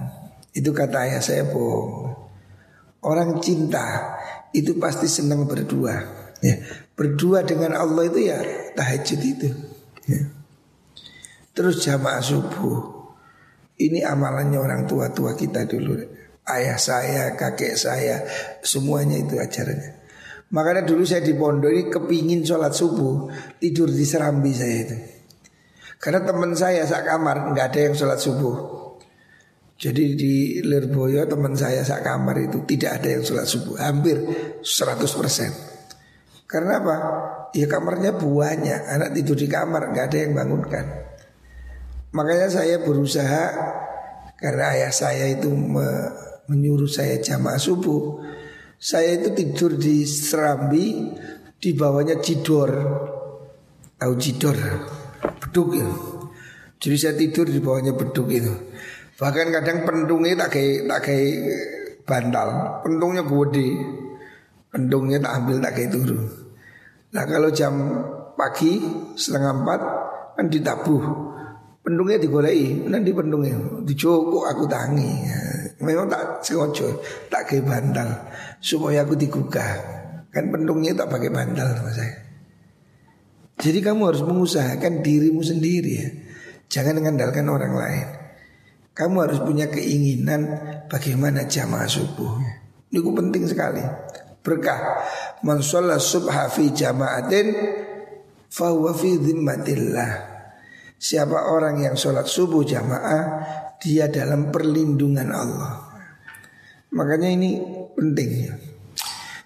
Itu 0.50 0.74
kata 0.74 1.08
ayah 1.08 1.22
saya 1.22 1.46
bohong. 1.46 2.10
Orang 3.00 3.40
cinta 3.40 4.18
itu 4.52 4.76
pasti 4.76 5.08
senang 5.08 5.48
berdua. 5.48 6.20
Ya, 6.40 6.56
berdua 6.96 7.44
dengan 7.44 7.76
Allah 7.76 8.08
itu 8.08 8.28
ya 8.28 8.38
tahajud 8.76 9.20
itu. 9.20 9.48
Ya. 10.08 10.20
Terus 11.52 11.84
jamaah 11.84 12.24
subuh 12.24 13.00
ini 13.80 14.04
amalannya 14.04 14.60
orang 14.60 14.84
tua-tua 14.84 15.32
kita 15.32 15.64
dulu. 15.64 15.96
Ayah 16.44 16.76
saya, 16.76 17.32
kakek 17.32 17.76
saya, 17.76 18.24
semuanya 18.60 19.16
itu 19.16 19.40
ajarannya. 19.40 19.99
Makanya 20.50 20.82
dulu 20.82 21.06
saya 21.06 21.22
di 21.22 21.34
pondok 21.38 21.70
ini 21.70 21.86
kepingin 21.86 22.42
sholat 22.42 22.74
subuh, 22.74 23.30
tidur 23.62 23.86
di 23.86 24.02
serambi 24.02 24.50
saya 24.50 24.76
itu. 24.82 24.96
Karena 26.00 26.26
teman 26.26 26.56
saya 26.58 26.82
sak 26.88 27.06
kamar 27.06 27.54
nggak 27.54 27.66
ada 27.70 27.80
yang 27.86 27.94
sholat 27.94 28.18
subuh. 28.18 28.56
Jadi 29.80 30.18
di 30.18 30.34
Lirboyo 30.60 31.24
teman 31.24 31.54
saya 31.54 31.86
sak 31.86 32.02
kamar 32.02 32.36
itu 32.40 32.66
tidak 32.66 33.00
ada 33.00 33.08
yang 33.14 33.22
sholat 33.22 33.46
subuh, 33.46 33.78
hampir 33.78 34.16
100%. 34.60 36.50
Karena 36.50 36.82
apa? 36.82 36.96
Ya 37.54 37.70
kamarnya 37.70 38.18
buahnya, 38.18 38.90
anak 38.90 39.14
tidur 39.14 39.38
di 39.38 39.46
kamar 39.46 39.94
nggak 39.94 40.06
ada 40.10 40.18
yang 40.18 40.32
bangunkan. 40.34 40.86
Makanya 42.10 42.48
saya 42.50 42.82
berusaha 42.82 43.44
karena 44.34 44.74
ayah 44.74 44.90
saya 44.90 45.30
itu 45.30 45.46
me, 45.46 45.86
menyuruh 46.50 46.90
saya 46.90 47.22
jamaah 47.22 47.60
subuh. 47.60 48.18
Saya 48.80 49.20
itu 49.20 49.36
tidur 49.36 49.76
di 49.76 50.08
serambi, 50.08 51.12
di 51.60 51.70
bawahnya 51.76 52.16
jidor. 52.24 52.70
Tahu 54.00 54.12
jidor? 54.16 54.56
Beduk 55.20 55.76
ya. 55.76 55.84
Jadi 56.80 56.96
saya 56.96 57.12
tidur 57.12 57.44
di 57.44 57.60
bawahnya 57.60 57.92
beduk 57.92 58.32
itu. 58.32 58.56
Bahkan 59.20 59.52
kadang 59.52 59.84
pendungnya 59.84 60.48
tak 60.48 60.56
kayak 60.56 60.88
tak 60.88 61.00
kayak 61.04 61.36
bantal, 62.08 62.48
pendungnya 62.80 63.20
gede. 63.20 63.68
Pendungnya 64.72 65.20
tak 65.20 65.32
ambil 65.44 65.56
tak 65.60 65.72
kayak 65.76 65.90
turun. 65.92 66.24
Nah 67.12 67.24
kalau 67.28 67.52
jam 67.52 67.74
pagi 68.32 68.80
setengah 69.12 69.60
empat 69.60 69.80
kan 70.40 70.46
ditabuh 70.48 71.30
Pendungnya 71.80 72.20
digolei, 72.20 72.76
nanti 72.92 73.08
pendungnya 73.08 73.56
dijoko 73.88 74.44
aku 74.44 74.68
tangi. 74.68 75.10
Memang 75.80 76.12
tak 76.12 76.44
sengaja, 76.44 76.92
tak 77.32 77.48
kayak 77.48 77.64
bantal 77.64 78.08
supaya 78.60 79.00
aku 79.00 79.16
digugah. 79.16 79.72
Kan 80.28 80.52
pendungnya 80.52 80.92
tak 80.92 81.08
pakai 81.08 81.32
bantal 81.32 81.68
sama 81.74 81.90
saya. 81.90 82.14
Jadi 83.60 83.80
kamu 83.84 84.02
harus 84.08 84.22
mengusahakan 84.24 85.04
dirimu 85.04 85.40
sendiri 85.40 85.92
ya. 85.92 86.08
Jangan 86.70 87.00
mengandalkan 87.00 87.48
orang 87.48 87.74
lain. 87.76 88.08
Kamu 88.94 89.16
harus 89.24 89.40
punya 89.40 89.68
keinginan 89.72 90.60
bagaimana 90.86 91.48
jamaah 91.48 91.88
subuh. 91.88 92.40
Ini 92.92 93.00
penting 93.00 93.44
sekali. 93.48 93.80
Berkah. 94.40 94.80
Man 95.44 95.60
subha 95.64 96.44
fi 96.52 96.72
jama'atin 96.72 97.48
fahuwa 98.48 98.92
fi 98.92 99.16
dhimmatillah. 99.16 100.12
Siapa 101.00 101.48
orang 101.48 101.80
yang 101.80 101.96
sholat 101.96 102.28
subuh 102.28 102.60
jamaah 102.60 103.40
Dia 103.80 104.12
dalam 104.12 104.52
perlindungan 104.52 105.28
Allah. 105.32 105.90
Makanya 106.92 107.28
ini 107.32 107.60
penting 107.96 108.30
ya. 108.44 108.54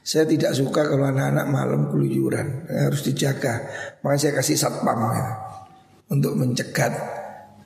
Saya 0.04 0.28
tidak 0.28 0.52
suka 0.52 0.84
kalau 0.84 1.08
anak-anak 1.08 1.48
malam 1.48 1.80
keluyuran 1.88 2.68
Harus 2.68 3.08
dijaga. 3.08 3.64
Makanya 4.04 4.20
saya 4.20 4.32
kasih 4.36 4.56
satpam 4.60 5.00
ya 5.16 5.26
Untuk 6.12 6.36
mencegat 6.36 6.92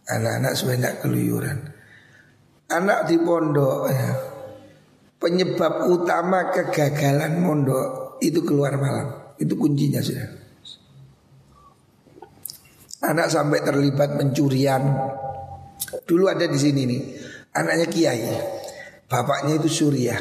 anak-anak 0.07 0.55
supaya 0.55 0.79
tidak 0.79 0.97
keluyuran. 1.03 1.59
Anak 2.71 3.11
di 3.11 3.19
pondok 3.19 3.91
ya 3.91 4.11
Penyebab 5.19 5.91
utama 5.91 6.55
kegagalan 6.55 7.43
mondok 7.43 8.23
Itu 8.23 8.47
keluar 8.47 8.79
malam. 8.79 9.35
Itu 9.39 9.59
kuncinya 9.59 9.99
sudah. 9.99 10.31
Anak 12.99 13.31
sampai 13.31 13.63
terlibat 13.63 14.19
pencurian. 14.19 14.83
Dulu 16.05 16.29
ada 16.29 16.45
di 16.45 16.59
sini 16.61 16.83
nih, 16.85 17.03
anaknya 17.57 17.87
kiai. 17.89 18.33
Bapaknya 19.09 19.57
itu 19.57 19.69
Suriah. 19.73 20.21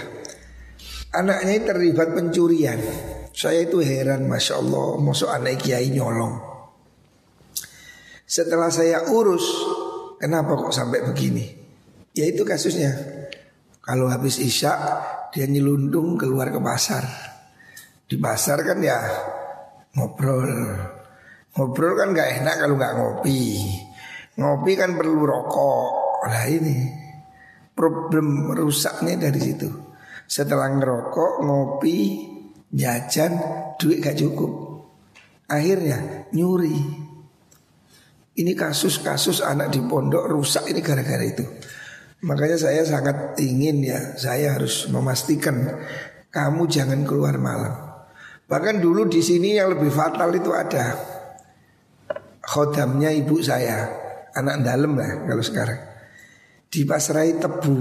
Anaknya 1.11 1.73
terlibat 1.73 2.15
pencurian. 2.15 2.79
Saya 3.35 3.67
itu 3.67 3.83
heran, 3.83 4.25
masya 4.27 4.59
Allah, 4.59 4.97
masuk 4.99 5.27
anak 5.27 5.59
kiai 5.59 5.91
nyolong. 5.91 6.39
Setelah 8.27 8.67
saya 8.67 9.07
urus, 9.11 9.45
kenapa 10.19 10.55
kok 10.55 10.75
sampai 10.75 11.03
begini? 11.03 11.45
Ya 12.11 12.27
itu 12.27 12.43
kasusnya. 12.43 12.91
Kalau 13.79 14.11
habis 14.11 14.39
isya, 14.39 14.73
dia 15.31 15.47
nyelundung 15.47 16.19
keluar 16.19 16.51
ke 16.51 16.59
pasar. 16.59 17.07
Di 18.07 18.15
pasar 18.19 18.63
kan 18.63 18.79
ya 18.79 18.99
ngobrol 19.95 20.47
Ngobrol 21.57 21.97
kan 21.97 22.13
gak 22.13 22.29
enak 22.43 22.55
kalau 22.61 22.75
gak 22.77 22.93
ngopi. 22.93 23.65
Ngopi 24.37 24.73
kan 24.77 24.93
perlu 24.93 25.25
rokok. 25.25 25.89
Nah 26.29 26.45
ini 26.45 26.77
problem 27.73 28.53
rusaknya 28.53 29.29
dari 29.29 29.41
situ. 29.41 29.69
Setelah 30.27 30.69
ngerokok, 30.77 31.41
ngopi, 31.41 31.97
jajan, 32.69 33.33
duit 33.81 33.97
gak 34.03 34.17
cukup. 34.17 34.51
Akhirnya 35.49 36.29
nyuri. 36.35 36.77
Ini 38.37 38.53
kasus-kasus 38.53 39.41
anak 39.41 39.73
di 39.73 39.81
pondok 39.81 40.29
rusak 40.29 40.69
ini 40.69 40.85
gara-gara 40.85 41.25
itu. 41.25 41.41
Makanya 42.21 42.57
saya 42.61 42.85
sangat 42.85 43.37
ingin 43.41 43.81
ya, 43.81 44.13
saya 44.13 44.53
harus 44.53 44.85
memastikan 44.93 45.81
kamu 46.29 46.69
jangan 46.69 47.01
keluar 47.01 47.41
malam. 47.41 47.73
Bahkan 48.45 48.77
dulu 48.77 49.09
di 49.09 49.25
sini 49.25 49.57
yang 49.57 49.73
lebih 49.73 49.89
fatal 49.89 50.29
itu 50.37 50.53
ada 50.53 50.93
khodamnya 52.45 53.09
ibu 53.09 53.41
saya 53.41 54.06
anak 54.37 54.61
dalam 54.61 54.93
lah 54.93 55.25
kalau 55.25 55.43
sekarang. 55.43 55.79
Di 56.67 56.85
pasrai 56.85 57.35
tebu. 57.41 57.77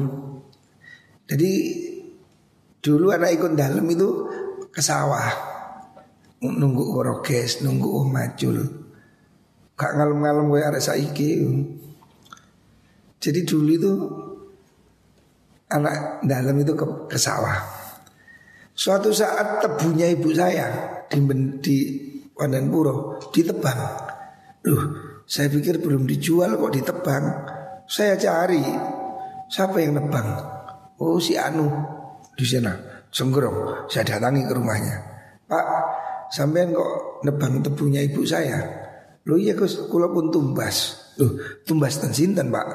Jadi 1.26 1.52
dulu 2.80 3.12
anak 3.12 3.30
ikut 3.36 3.52
dalam 3.52 3.84
itu 3.92 4.08
ke 4.72 4.80
sawah. 4.80 5.54
Nunggu 6.40 6.84
oroges 6.96 7.64
nunggu 7.64 8.06
macul 8.06 8.86
gak 9.76 9.92
ngalem-ngalem 9.92 10.48
gue 10.48 10.60
ada 10.64 10.80
saiki. 10.80 11.30
Jadi 13.20 13.40
dulu 13.44 13.70
itu 13.72 13.92
anak 15.68 16.24
dalam 16.24 16.56
itu 16.56 16.72
ke, 16.72 16.86
ke 17.12 17.18
sawah. 17.20 17.60
Suatu 18.76 19.12
saat 19.12 19.64
tebunya 19.64 20.12
ibu 20.12 20.32
saya 20.32 21.00
di 21.08 21.20
di 21.60 21.76
Wandanpuro 22.36 23.16
ditebang. 23.32 23.80
Duh, 24.60 24.82
saya 25.26 25.50
pikir 25.50 25.82
belum 25.82 26.06
dijual 26.06 26.54
kok 26.54 26.70
ditebang. 26.70 27.24
Saya 27.86 28.14
cari 28.14 28.62
siapa 29.50 29.82
yang 29.82 29.98
nebang. 29.98 30.26
Oh 31.02 31.18
si 31.18 31.34
Anu. 31.34 31.66
di 32.36 32.44
sana. 32.44 32.72
Senggerong, 33.10 33.88
saya 33.88 34.04
datangi 34.04 34.44
ke 34.44 34.52
rumahnya. 34.52 34.96
Pak, 35.48 35.66
sampean 36.28 36.76
kok 36.76 37.24
nebang 37.24 37.64
tebunya 37.64 38.04
ibu 38.04 38.28
saya? 38.28 38.60
Lo 39.24 39.40
iya 39.40 39.56
Gus, 39.56 39.88
kula 39.88 40.12
pun 40.12 40.28
tumbas. 40.28 41.08
Loh, 41.16 41.32
tumbas 41.64 41.96
ten 41.96 42.12
sinten, 42.12 42.52
Pak? 42.52 42.66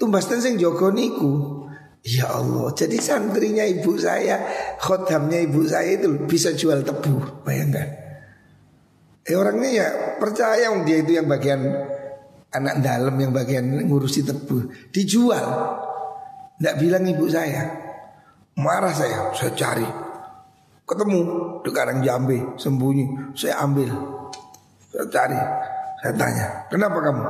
Tumbas 0.00 0.24
ten 0.24 0.40
sing 0.40 0.56
jaga 0.56 0.88
niku. 0.88 1.62
Ya 2.02 2.32
Allah, 2.32 2.74
jadi 2.74 2.98
santrinya 2.98 3.62
ibu 3.62 3.94
saya, 3.94 4.42
khodamnya 4.82 5.38
ibu 5.38 5.62
saya 5.62 6.00
itu 6.00 6.26
bisa 6.26 6.50
jual 6.50 6.82
tebu, 6.82 7.44
bayangkan. 7.46 8.01
Eh 9.22 9.38
orangnya 9.38 9.70
ya 9.70 9.88
percaya 10.18 10.66
dia 10.82 10.96
itu 10.98 11.14
yang 11.14 11.30
bagian 11.30 11.62
anak 12.52 12.82
dalam 12.82 13.14
yang 13.16 13.30
bagian 13.30 13.64
ngurusi 13.86 14.26
tebu 14.26 14.90
dijual. 14.90 15.46
Tidak 16.58 16.74
bilang 16.78 17.06
ibu 17.06 17.26
saya. 17.26 17.70
Marah 18.58 18.92
saya, 18.92 19.32
saya 19.32 19.50
cari. 19.56 19.88
Ketemu 20.84 21.20
di 21.64 21.70
Karang 21.72 22.04
Jambi, 22.04 22.38
sembunyi. 22.60 23.32
Saya 23.32 23.64
ambil. 23.64 23.88
Saya 24.92 25.06
cari. 25.08 25.40
Saya 26.02 26.12
tanya, 26.18 26.46
kenapa 26.68 26.98
kamu? 27.00 27.24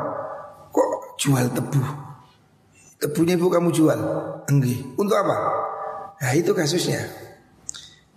Kok 0.73 0.89
jual 1.21 1.47
tebu? 1.53 1.83
Tebunya 2.99 3.39
ibu 3.39 3.47
kamu 3.53 3.69
jual? 3.71 4.01
Enggak. 4.51 4.81
Untuk 4.99 5.15
apa? 5.15 5.37
Nah 6.19 6.33
itu 6.35 6.51
kasusnya. 6.57 7.03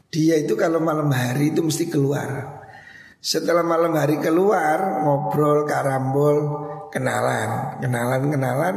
Dia 0.09 0.39
itu 0.39 0.55
kalau 0.55 0.79
malam 0.79 1.11
hari 1.11 1.51
itu 1.51 1.59
mesti 1.61 1.91
keluar. 1.91 2.63
Setelah 3.25 3.65
malam 3.65 3.97
hari 3.97 4.21
keluar 4.21 5.01
ngobrol, 5.01 5.65
karambol, 5.65 6.37
kenalan, 6.93 7.81
kenalan, 7.81 8.21
kenalan, 8.29 8.75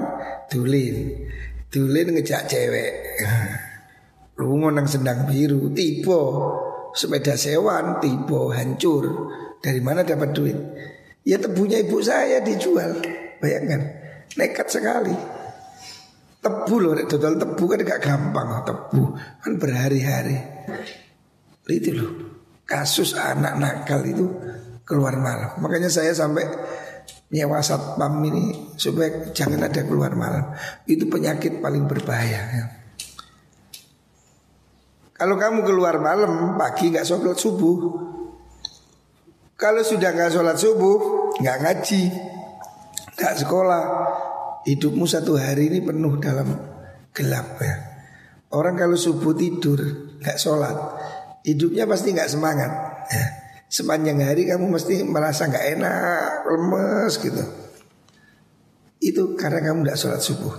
tulin, 0.48 1.20
tulin 1.68 2.16
ngejak 2.16 2.48
cewek. 2.48 2.92
Lungo 4.40 4.72
nang 4.72 4.88
sendang 4.88 5.28
biru 5.28 5.68
Tiba. 5.76 6.22
Sepeda 6.96 7.36
sewan 7.36 8.00
Tiba 8.00 8.56
hancur. 8.56 9.04
Dari 9.60 9.84
mana 9.84 10.00
dapat 10.00 10.32
duit? 10.32 10.56
Ya 11.28 11.36
tebunya 11.36 11.84
ibu 11.84 12.00
saya 12.00 12.40
dijual. 12.40 13.04
Bayangkan 13.44 13.84
Nekat 14.32 14.72
sekali. 14.72 15.12
Tebu 16.40 16.74
loh 16.80 16.96
Total 17.04 17.36
tebu 17.36 17.64
kan 17.68 17.84
gak 17.84 18.00
gampang. 18.00 18.64
Tebu 18.64 19.12
kan 19.44 19.52
berhari-hari. 19.60 20.40
Itu 21.68 21.92
loh 21.92 22.37
Kasus 22.68 23.16
anak 23.16 23.56
nakal 23.56 24.04
itu 24.04 24.28
Keluar 24.84 25.16
malam 25.16 25.56
Makanya 25.64 25.88
saya 25.88 26.12
sampai 26.12 26.44
nyewa 27.28 27.60
satpam 27.60 28.24
ini 28.24 28.72
supaya 28.80 29.32
jangan 29.36 29.68
ada 29.68 29.84
keluar 29.84 30.16
malam. 30.16 30.52
Itu 30.88 31.08
penyakit 31.12 31.60
paling 31.60 31.84
berbahaya. 31.84 32.40
Ya. 32.40 32.64
Kalau 35.12 35.36
kamu 35.36 35.66
keluar 35.66 36.00
malam 36.00 36.56
pagi 36.56 36.94
nggak 36.94 37.04
sholat 37.04 37.36
subuh, 37.36 37.78
kalau 39.58 39.82
sudah 39.82 40.14
nggak 40.14 40.30
sholat 40.30 40.56
subuh 40.56 40.96
nggak 41.42 41.58
ngaji, 41.58 42.02
nggak 43.18 43.34
sekolah, 43.44 43.84
hidupmu 44.64 45.04
satu 45.04 45.36
hari 45.36 45.68
ini 45.74 45.78
penuh 45.84 46.16
dalam 46.22 46.48
gelap 47.12 47.58
ya. 47.60 47.76
Orang 48.54 48.80
kalau 48.80 48.96
subuh 48.96 49.36
tidur 49.36 49.82
nggak 50.22 50.38
sholat, 50.38 50.76
hidupnya 51.44 51.84
pasti 51.84 52.14
nggak 52.14 52.30
semangat. 52.30 52.70
Ya. 53.10 53.24
Sepanjang 53.68 54.24
hari 54.24 54.48
kamu 54.48 54.64
mesti 54.64 55.04
merasa 55.04 55.44
nggak 55.44 55.66
enak, 55.76 56.48
lemes 56.48 57.12
gitu. 57.20 57.44
Itu 58.98 59.36
karena 59.36 59.60
kamu 59.60 59.84
nggak 59.84 59.98
sholat 60.00 60.24
subuh. 60.24 60.54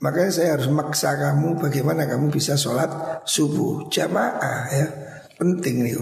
Makanya 0.00 0.32
saya 0.32 0.48
harus 0.56 0.68
maksa 0.68 1.16
kamu 1.16 1.56
bagaimana 1.56 2.04
kamu 2.04 2.28
bisa 2.28 2.56
sholat 2.56 3.22
subuh 3.24 3.88
jamaah 3.88 4.68
ya 4.68 4.86
penting 5.36 5.84
nih. 5.84 5.96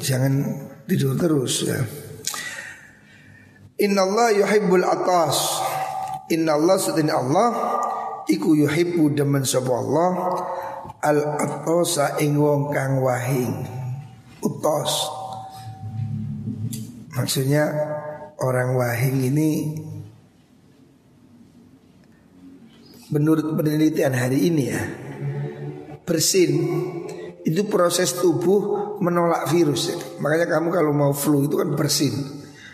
Jangan 0.00 0.32
tidur 0.88 1.16
terus 1.16 1.68
ya. 1.68 1.80
Inna 3.76 4.08
Allah 4.08 4.28
yuhibbul 4.40 4.84
atas. 4.84 5.60
Inna 6.32 6.56
Allah 6.56 6.76
sedini 6.80 7.12
Allah 7.12 7.48
iku 8.24 8.56
yuhibbu 8.56 9.12
demen 9.12 9.44
sapa 9.44 9.72
Allah 9.72 10.10
al 11.06 11.38
atasa 11.38 12.18
ing 12.18 12.34
wong 12.34 12.74
kang 12.74 12.98
wahing 12.98 13.62
utos. 14.42 15.14
Maksudnya 17.14 17.70
orang 18.42 18.74
wahing 18.74 19.22
ini 19.22 19.50
menurut 23.14 23.54
penelitian 23.54 24.12
hari 24.18 24.50
ini 24.50 24.62
ya 24.66 24.82
bersin 26.02 26.52
itu 27.46 27.62
proses 27.70 28.18
tubuh 28.18 28.98
menolak 28.98 29.46
virus 29.46 29.94
ya. 29.94 29.96
makanya 30.18 30.58
kamu 30.58 30.68
kalau 30.74 30.90
mau 30.90 31.14
flu 31.14 31.46
itu 31.46 31.54
kan 31.54 31.70
bersin 31.78 32.14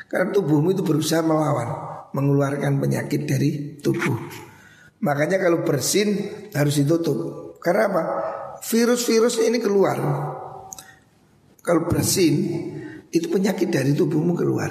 karena 0.09 0.33
tubuhmu 0.33 0.73
itu 0.73 0.81
berusaha 0.81 1.21
melawan 1.21 1.69
mengeluarkan 2.17 2.81
penyakit 2.81 3.29
dari 3.29 3.77
tubuh 3.81 4.17
makanya 5.05 5.37
kalau 5.37 5.61
bersin 5.65 6.33
harus 6.57 6.81
ditutup 6.81 7.42
karena 7.63 7.83
apa 7.89 8.03
virus-virus 8.61 9.39
ini 9.41 9.63
keluar 9.63 9.99
kalau 11.63 11.87
bersin 11.87 12.35
itu 13.09 13.27
penyakit 13.31 13.71
dari 13.71 13.95
tubuhmu 13.95 14.35
keluar 14.35 14.71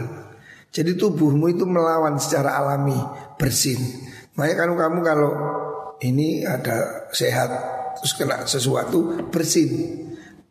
jadi 0.71 0.95
tubuhmu 0.95 1.51
itu 1.51 1.63
melawan 1.63 2.19
secara 2.19 2.59
alami 2.59 2.95
bersin 3.39 4.11
Makanya 4.35 4.57
kalau 4.63 4.75
kamu 4.79 4.99
kalau 5.03 5.31
ini 6.01 6.47
ada 6.47 7.07
sehat 7.11 7.49
terus 7.99 8.13
kena 8.15 8.47
sesuatu 8.47 9.27
bersin. 9.27 10.01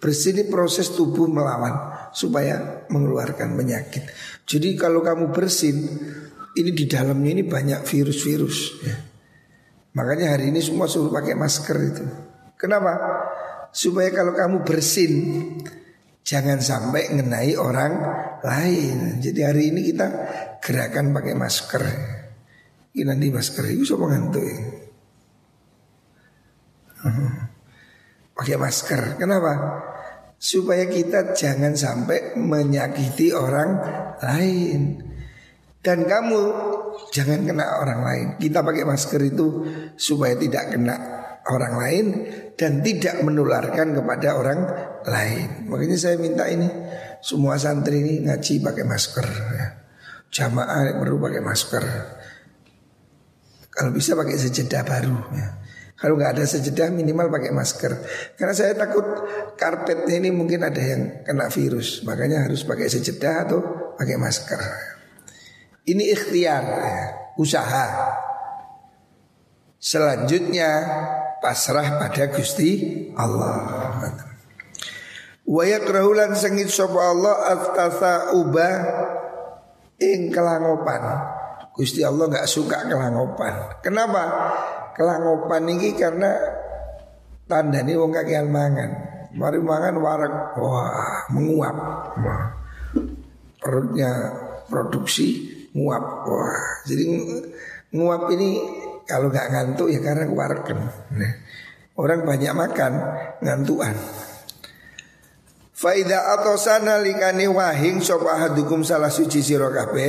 Bersin 0.00 0.40
ini 0.40 0.44
proses 0.48 0.96
tubuh 0.96 1.28
melawan 1.28 2.08
supaya 2.16 2.86
mengeluarkan 2.88 3.52
penyakit. 3.56 4.08
Jadi 4.48 4.72
kalau 4.76 5.04
kamu 5.04 5.28
bersin 5.28 5.76
ini 6.56 6.70
di 6.72 6.84
dalamnya 6.88 7.40
ini 7.40 7.44
banyak 7.44 7.84
virus-virus 7.84 8.58
ya. 8.80 8.96
Makanya 9.90 10.38
hari 10.38 10.54
ini 10.54 10.62
semua 10.62 10.88
suruh 10.88 11.12
pakai 11.12 11.36
masker 11.36 11.78
itu. 11.82 12.04
Kenapa? 12.60 12.92
Supaya 13.72 14.12
kalau 14.12 14.36
kamu 14.36 14.68
bersin 14.68 15.12
jangan 16.20 16.60
sampai 16.60 17.08
mengenai 17.08 17.56
orang 17.56 17.92
lain. 18.44 19.16
Jadi 19.24 19.40
hari 19.40 19.72
ini 19.72 19.88
kita 19.88 20.06
gerakan 20.60 21.16
pakai 21.16 21.32
masker. 21.32 21.84
Ini 22.92 23.08
nanti 23.08 23.32
masker 23.32 23.64
itu 23.72 23.88
siapa 23.88 24.04
ngantuk 24.04 24.44
ya? 24.44 24.58
Pakai 28.36 28.56
masker. 28.60 29.16
Kenapa? 29.16 29.52
Supaya 30.40 30.84
kita 30.88 31.32
jangan 31.32 31.76
sampai 31.76 32.36
menyakiti 32.36 33.32
orang 33.32 33.70
lain. 34.20 34.80
Dan 35.80 36.04
kamu 36.04 36.40
jangan 37.12 37.40
kena 37.44 37.80
orang 37.80 38.00
lain. 38.04 38.26
Kita 38.36 38.60
pakai 38.60 38.84
masker 38.84 39.20
itu 39.32 39.46
supaya 39.96 40.36
tidak 40.36 40.76
kena 40.76 41.19
orang 41.48 41.74
lain 41.80 42.06
dan 42.60 42.84
tidak 42.84 43.24
menularkan 43.24 43.96
kepada 43.96 44.36
orang 44.36 44.60
lain. 45.08 45.70
Makanya 45.72 45.96
saya 45.96 46.16
minta 46.20 46.44
ini 46.44 46.68
semua 47.24 47.56
santri 47.56 48.04
ini 48.04 48.14
ngaji 48.28 48.60
pakai 48.60 48.84
masker 48.84 49.26
ya. 49.56 49.68
Jamaah 50.30 51.00
perlu 51.00 51.16
pakai 51.16 51.42
masker. 51.42 51.84
Kalau 53.70 53.90
bisa 53.90 54.12
pakai 54.12 54.36
sejedah 54.36 54.82
baru 54.84 55.16
ya. 55.32 55.48
Kalau 56.00 56.16
nggak 56.16 56.32
ada 56.40 56.44
sejedah 56.48 56.88
minimal 56.88 57.28
pakai 57.28 57.52
masker. 57.52 57.92
Karena 58.32 58.54
saya 58.56 58.72
takut 58.72 59.04
karpetnya 59.60 60.16
ini 60.16 60.32
mungkin 60.32 60.64
ada 60.64 60.80
yang 60.80 61.28
kena 61.28 61.52
virus. 61.52 62.00
Makanya 62.08 62.48
harus 62.48 62.64
pakai 62.64 62.88
sejedah 62.88 63.34
atau 63.44 63.58
pakai 64.00 64.16
masker. 64.16 64.60
Ini 65.84 66.04
ikhtiar 66.16 66.64
ya, 66.64 66.96
usaha. 67.36 68.16
Selanjutnya 69.76 70.70
pasrah 71.40 71.98
pada 71.98 72.28
Gusti 72.30 72.70
Allah. 73.16 73.56
Wa 75.48 75.64
yakrahulan 75.66 76.36
sengit 76.38 76.70
sapa 76.70 77.00
Allah 77.00 77.34
astasa 77.56 78.12
ubah 78.38 78.74
ing 79.98 80.30
kelangopan. 80.30 81.02
Gusti 81.74 82.04
Allah 82.04 82.28
nggak 82.28 82.46
suka 82.46 82.86
kelangopan. 82.86 83.82
Kenapa? 83.82 84.22
Kelangopan 84.94 85.64
ini 85.66 85.96
karena 85.96 86.36
tanda 87.48 87.80
ini 87.82 87.96
wong 87.96 88.12
kakean 88.12 88.52
mangan. 88.52 88.90
Mari 89.30 89.58
mangan 89.62 89.94
warak, 89.98 90.34
wah 90.58 91.24
menguap. 91.32 91.76
Wah. 92.20 92.44
Perutnya 93.60 94.10
produksi 94.66 95.50
nguap. 95.74 96.26
Wah, 96.26 96.84
jadi 96.86 97.04
nguap 97.94 98.30
ini 98.34 98.50
kalau 99.10 99.26
nggak 99.34 99.50
ngantuk 99.50 99.90
ya 99.90 99.98
karena 99.98 100.30
warken. 100.30 100.78
Nah, 101.18 101.32
orang 101.98 102.22
banyak 102.22 102.54
makan 102.54 102.92
ngantuan. 103.42 103.98
Faida 105.74 106.36
atau 106.38 106.54
sana 106.60 107.02
likani 107.02 107.48
wahing 107.50 108.04
sopahadukum 108.04 108.84
salah 108.84 109.08
suci 109.08 109.40
sirokabe 109.40 110.08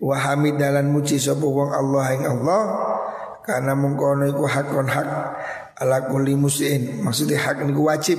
Wa 0.00 0.16
hamidalan 0.16 0.88
muji 0.88 1.20
sapa 1.20 1.44
wong 1.44 1.76
Allah 1.76 2.04
ing 2.16 2.24
Allah 2.24 2.62
karena 3.44 3.76
mengkono 3.76 4.24
iku 4.32 4.48
hakon 4.48 4.88
hak. 4.88 5.08
Ala 5.76 6.08
kulli 6.08 6.36
muslimin 6.36 7.04
maksudnya 7.04 7.36
hak 7.36 7.68
niku 7.68 7.84
wajib. 7.84 8.16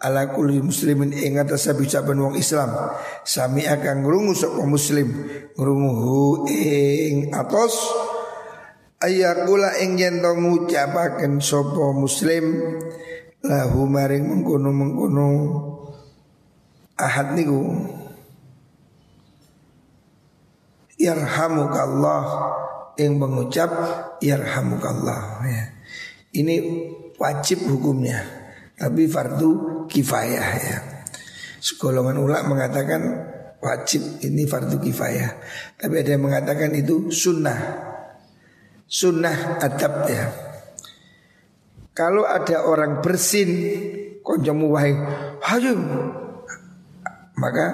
Ala 0.00 0.30
kulli 0.30 0.62
muslimin 0.62 1.10
ing 1.10 1.34
atas 1.42 1.66
saben 1.66 2.18
wong 2.22 2.38
Islam. 2.38 2.70
Sami 3.26 3.66
akan 3.66 4.06
ngrungu 4.06 4.38
sapa 4.38 4.62
muslim. 4.62 5.10
Ngrungu 5.58 6.46
ing 6.46 7.34
atos 7.34 7.74
ayakula 9.00 9.80
ing 9.80 9.96
yen 9.96 10.20
to 10.20 10.32
ngucapaken 10.36 11.40
sapa 11.40 11.84
muslim 11.96 12.44
lahu 13.40 13.88
maring 13.88 14.28
mengkono-mengkono 14.28 15.28
ahad 17.00 17.32
niku. 17.34 17.64
Yarhamukallah 21.00 22.24
yang 23.00 23.16
mengucap 23.16 23.72
yarhamukallah 24.20 25.40
ya. 25.48 25.64
Ini 26.30 26.54
wajib 27.16 27.66
hukumnya 27.66 28.20
Tapi 28.76 29.08
fardu 29.08 29.84
kifayah 29.88 30.48
ya. 30.60 30.78
Sekolongan 31.60 32.20
ulama 32.20 32.56
mengatakan 32.56 33.00
wajib 33.64 34.20
ini 34.24 34.44
fardu 34.44 34.76
kifayah. 34.76 35.40
Tapi 35.80 36.04
ada 36.04 36.16
yang 36.16 36.24
mengatakan 36.24 36.72
itu 36.76 37.08
sunnah 37.08 37.89
Sunnah 38.90 39.62
adab 39.62 40.10
ya 40.10 40.26
Kalau 41.94 42.26
ada 42.26 42.66
orang 42.66 42.98
bersin 42.98 43.50
Konjomu 44.18 44.74
wahai 44.74 44.98
Hayum 45.46 45.78
Maka 47.38 47.66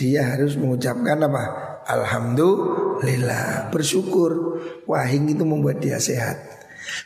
dia 0.00 0.24
harus 0.32 0.56
mengucapkan 0.56 1.20
apa? 1.28 1.44
Alhamdulillah 1.84 3.68
Bersyukur 3.68 4.56
Wahing 4.88 5.36
itu 5.36 5.44
membuat 5.44 5.84
dia 5.84 6.00
sehat 6.00 6.40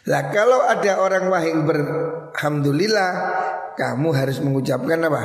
Lah 0.06 0.30
kalau 0.30 0.62
ada 0.70 1.02
orang 1.02 1.26
wahing 1.26 1.66
berhamdulillah 1.66 3.10
Kamu 3.74 4.14
harus 4.14 4.38
mengucapkan 4.38 5.10
apa? 5.10 5.22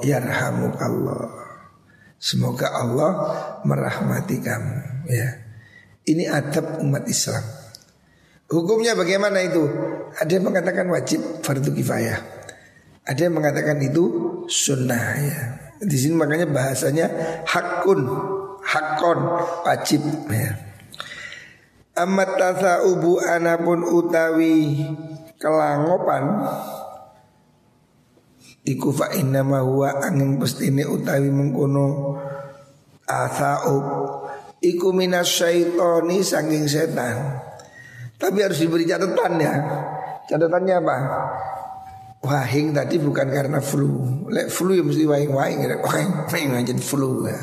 Yarhamukallah 0.00 1.36
Semoga 2.16 2.72
Allah 2.72 3.12
merahmati 3.68 4.40
kamu 4.40 5.04
ya. 5.12 5.45
Ini 6.06 6.24
adab 6.30 6.80
umat 6.80 7.04
Islam 7.10 7.42
Hukumnya 8.46 8.94
bagaimana 8.94 9.42
itu? 9.42 9.66
Ada 10.16 10.38
yang 10.38 10.46
mengatakan 10.46 10.86
wajib 10.86 11.42
fardu 11.42 11.74
kifayah 11.74 12.22
Ada 13.02 13.26
yang 13.26 13.34
mengatakan 13.34 13.82
itu 13.82 14.04
sunnah 14.46 15.06
ya 15.18 15.66
di 15.76 15.96
sini 16.00 16.16
makanya 16.16 16.48
bahasanya 16.48 17.06
hakun, 17.44 18.08
hakon, 18.64 19.18
wajib 19.64 20.00
ya. 20.32 20.56
Amat 21.96 22.36
tasa 22.36 22.84
ubu 22.84 23.20
anapun 23.20 23.80
utawi 23.84 24.84
kelangopan 25.40 26.44
Iku 28.66 28.90
fa 28.90 29.14
inna 29.14 29.46
ma 29.46 29.62
huwa 29.62 30.02
angin 30.02 30.42
pestine 30.42 30.82
utawi 30.84 31.30
mengkono 31.30 32.18
asaub 33.06 33.86
Iku 34.62 34.92
minas 34.96 35.28
syaitoni 35.28 36.24
sangking 36.24 36.64
setan 36.64 37.44
Tapi 38.16 38.38
harus 38.40 38.56
diberi 38.56 38.88
catatan 38.88 39.32
ya 39.36 39.54
Catatannya 40.26 40.74
apa? 40.82 40.96
Wahing 42.26 42.74
tadi 42.74 42.98
bukan 42.98 43.30
karena 43.30 43.62
flu. 43.62 44.26
Lek 44.26 44.50
flu 44.50 44.74
ya 44.74 44.82
mesti 44.82 45.06
wahing-wahing. 45.06 45.58
Wahing, 45.78 46.12
wahing 46.26 46.50
aja 46.58 46.74
flu 46.82 47.30
ya. 47.30 47.38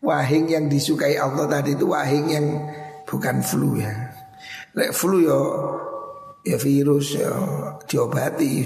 Wahing 0.00 0.48
yang 0.48 0.64
disukai 0.72 1.20
Allah 1.20 1.44
tadi 1.44 1.76
itu 1.76 1.92
wahing 1.92 2.26
yang 2.32 2.46
bukan 3.04 3.44
flu 3.44 3.76
ya. 3.76 3.92
Lek 4.72 4.96
flu 4.96 5.20
ya 5.20 5.38
ya 6.48 6.56
virus 6.56 7.20
ya 7.20 7.28
diobati. 7.84 8.64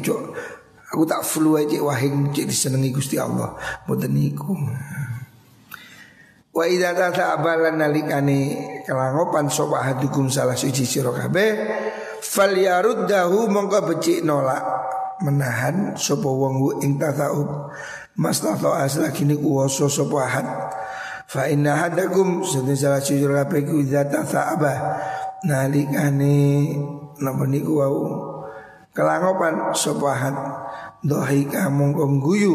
Aku 0.91 1.03
tak 1.07 1.27
flu 1.27 1.59
aja 1.59 1.83
wahing 1.83 2.31
jadi 2.31 2.55
senengi 2.55 2.95
Gusti 2.95 3.19
Allah. 3.19 3.59
Mboten 3.91 4.15
niku. 4.15 4.55
Wa 6.61 6.69
idza 6.69 6.93
tata'abalan 6.93 7.81
nalikane 7.81 8.41
kelangopan 8.85 9.49
sapa 9.49 9.81
hadukum 9.81 10.29
salah 10.29 10.53
suci 10.53 10.85
sira 10.85 11.09
kabeh 11.09 11.57
falyaruddahu 12.21 13.49
mongko 13.49 13.89
becik 13.89 14.21
nolak 14.21 14.61
menahan 15.25 15.97
sapa 15.97 16.29
wong 16.29 16.85
ing 16.85 17.01
tasaub 17.01 17.73
mastafa 18.21 18.85
asla 18.85 19.09
kini 19.09 19.41
kuwasa 19.41 19.89
sapa 19.89 20.17
ahad. 20.21 20.47
Fa 21.33 21.49
inna 21.49 21.81
hadakum 21.81 22.45
sedhe 22.45 22.77
salah 22.77 23.01
sujur 23.01 23.33
kabeh 23.41 23.65
ku 23.65 23.81
idza 23.81 24.05
tasaaba 24.05 25.01
nalikane 25.49 26.77
napa 27.25 27.49
niku 27.49 27.73
wau? 27.81 28.05
Kelangopan 28.93 29.73
sapa 29.73 30.07
ahad. 30.13 30.37
Dohi 31.09 31.49
kamu 31.49 32.21
guyu 32.21 32.53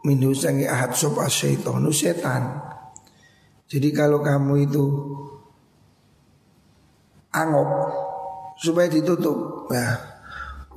minhu 0.00 0.32
sangi 0.32 0.64
ahad 0.64 0.96
sapa 0.96 1.28
syaitanu 1.28 1.92
setan 1.92 2.67
jadi 3.68 3.88
kalau 3.92 4.24
kamu 4.24 4.64
itu 4.64 4.84
angop 7.30 7.68
supaya 8.56 8.88
ditutup 8.90 9.68
ya 9.70 10.18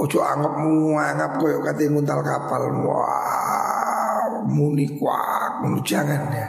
Ojo 0.01 0.17
anggap 0.25 0.57
anggap 0.97 1.31
koyo 1.37 1.61
kate 1.61 1.85
nguntal 1.85 2.25
kapal. 2.25 2.73
Wah, 2.81 4.41
muni 4.49 4.97
kuak, 4.97 5.61
jangan 5.85 6.25
ya. 6.33 6.47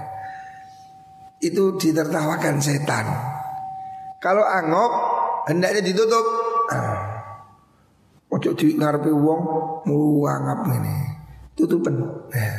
Itu 1.37 1.77
ditertawakan 1.77 2.57
setan. 2.65 3.05
Kalau 4.25 4.41
angop 4.41 4.93
hendaknya 5.53 5.85
ditutup. 5.85 6.25
Ah. 6.73 7.13
Ojo 8.33 8.57
di 8.57 8.73
ngarepe 8.81 9.13
wong 9.13 9.41
mulu 9.85 10.25
anggap 10.25 10.65
ini. 10.73 10.97
Tutupan. 11.53 12.01
Ya. 12.33 12.57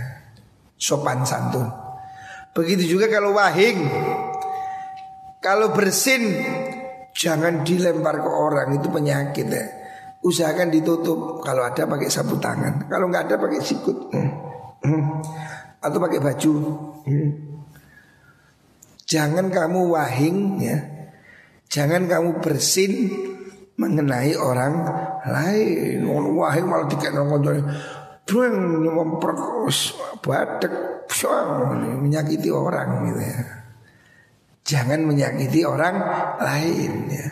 Sopan 0.78 1.26
santun. 1.26 1.66
Begitu 2.54 2.98
juga 2.98 3.10
kalau 3.10 3.34
wahing. 3.34 3.82
Kalau 5.44 5.76
bersin 5.76 6.24
jangan 7.14 7.62
dilempar 7.62 8.18
ke 8.20 8.30
orang 8.30 8.74
itu 8.78 8.88
penyakit 8.90 9.48
ya 9.48 9.66
usahakan 10.24 10.72
ditutup 10.72 11.44
kalau 11.44 11.68
ada 11.68 11.84
pakai 11.86 12.10
sapu 12.10 12.40
tangan 12.40 12.88
kalau 12.88 13.12
nggak 13.12 13.30
ada 13.30 13.36
pakai 13.38 13.60
sikut 13.60 14.10
hmm. 14.10 14.30
Hmm. 14.84 15.22
atau 15.84 16.00
pakai 16.00 16.20
baju 16.24 16.54
hmm. 17.06 17.30
jangan 19.04 19.52
kamu 19.52 19.80
wahing 19.94 20.38
ya 20.64 20.80
jangan 21.68 22.08
kamu 22.08 22.40
bersin 22.40 23.12
mengenai 23.76 24.34
orang 24.40 24.74
lain 25.28 26.08
wahing 26.08 26.66
malah 26.72 26.88
dikena 26.88 27.22
ngonjol 27.28 27.60
Buang 28.34 28.82
memperkos 28.82 29.94
badak 30.26 31.06
menyakiti 32.02 32.50
orang 32.50 33.14
gitu 33.14 33.22
ya. 33.22 33.40
Jangan 34.66 35.06
menyakiti 35.06 35.62
orang 35.62 36.02
lain 36.42 37.14
ya. 37.14 37.30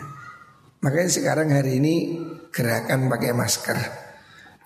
Makanya 0.78 1.10
sekarang 1.10 1.50
hari 1.50 1.82
ini 1.82 1.94
gerakan 2.54 3.10
pakai 3.10 3.34
masker. 3.34 3.78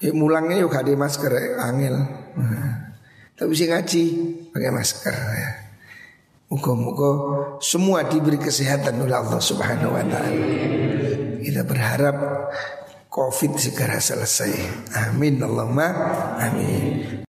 Ya 0.05 0.13
mulangnya 0.13 0.61
juga 0.61 0.85
ada 0.85 0.93
masker 0.93 1.33
angin. 1.57 2.05
Nah, 2.37 2.93
tapi 3.33 3.57
sih 3.57 3.73
ngaji 3.73 4.05
pakai 4.53 4.71
masker 4.77 5.17
ya. 5.17 5.51
Muka-muka 6.53 7.11
semua 7.65 8.05
diberi 8.05 8.37
kesehatan 8.37 9.01
oleh 9.01 9.17
Allah 9.17 9.41
Subhanahu 9.41 9.97
wa 9.97 10.05
taala. 10.05 10.45
Kita 11.41 11.65
berharap 11.65 12.17
Covid 13.17 13.57
segera 13.57 13.97
selesai. 13.97 14.53
Amin 15.09 15.41
Allahumma 15.41 15.89
amin. 16.37 17.25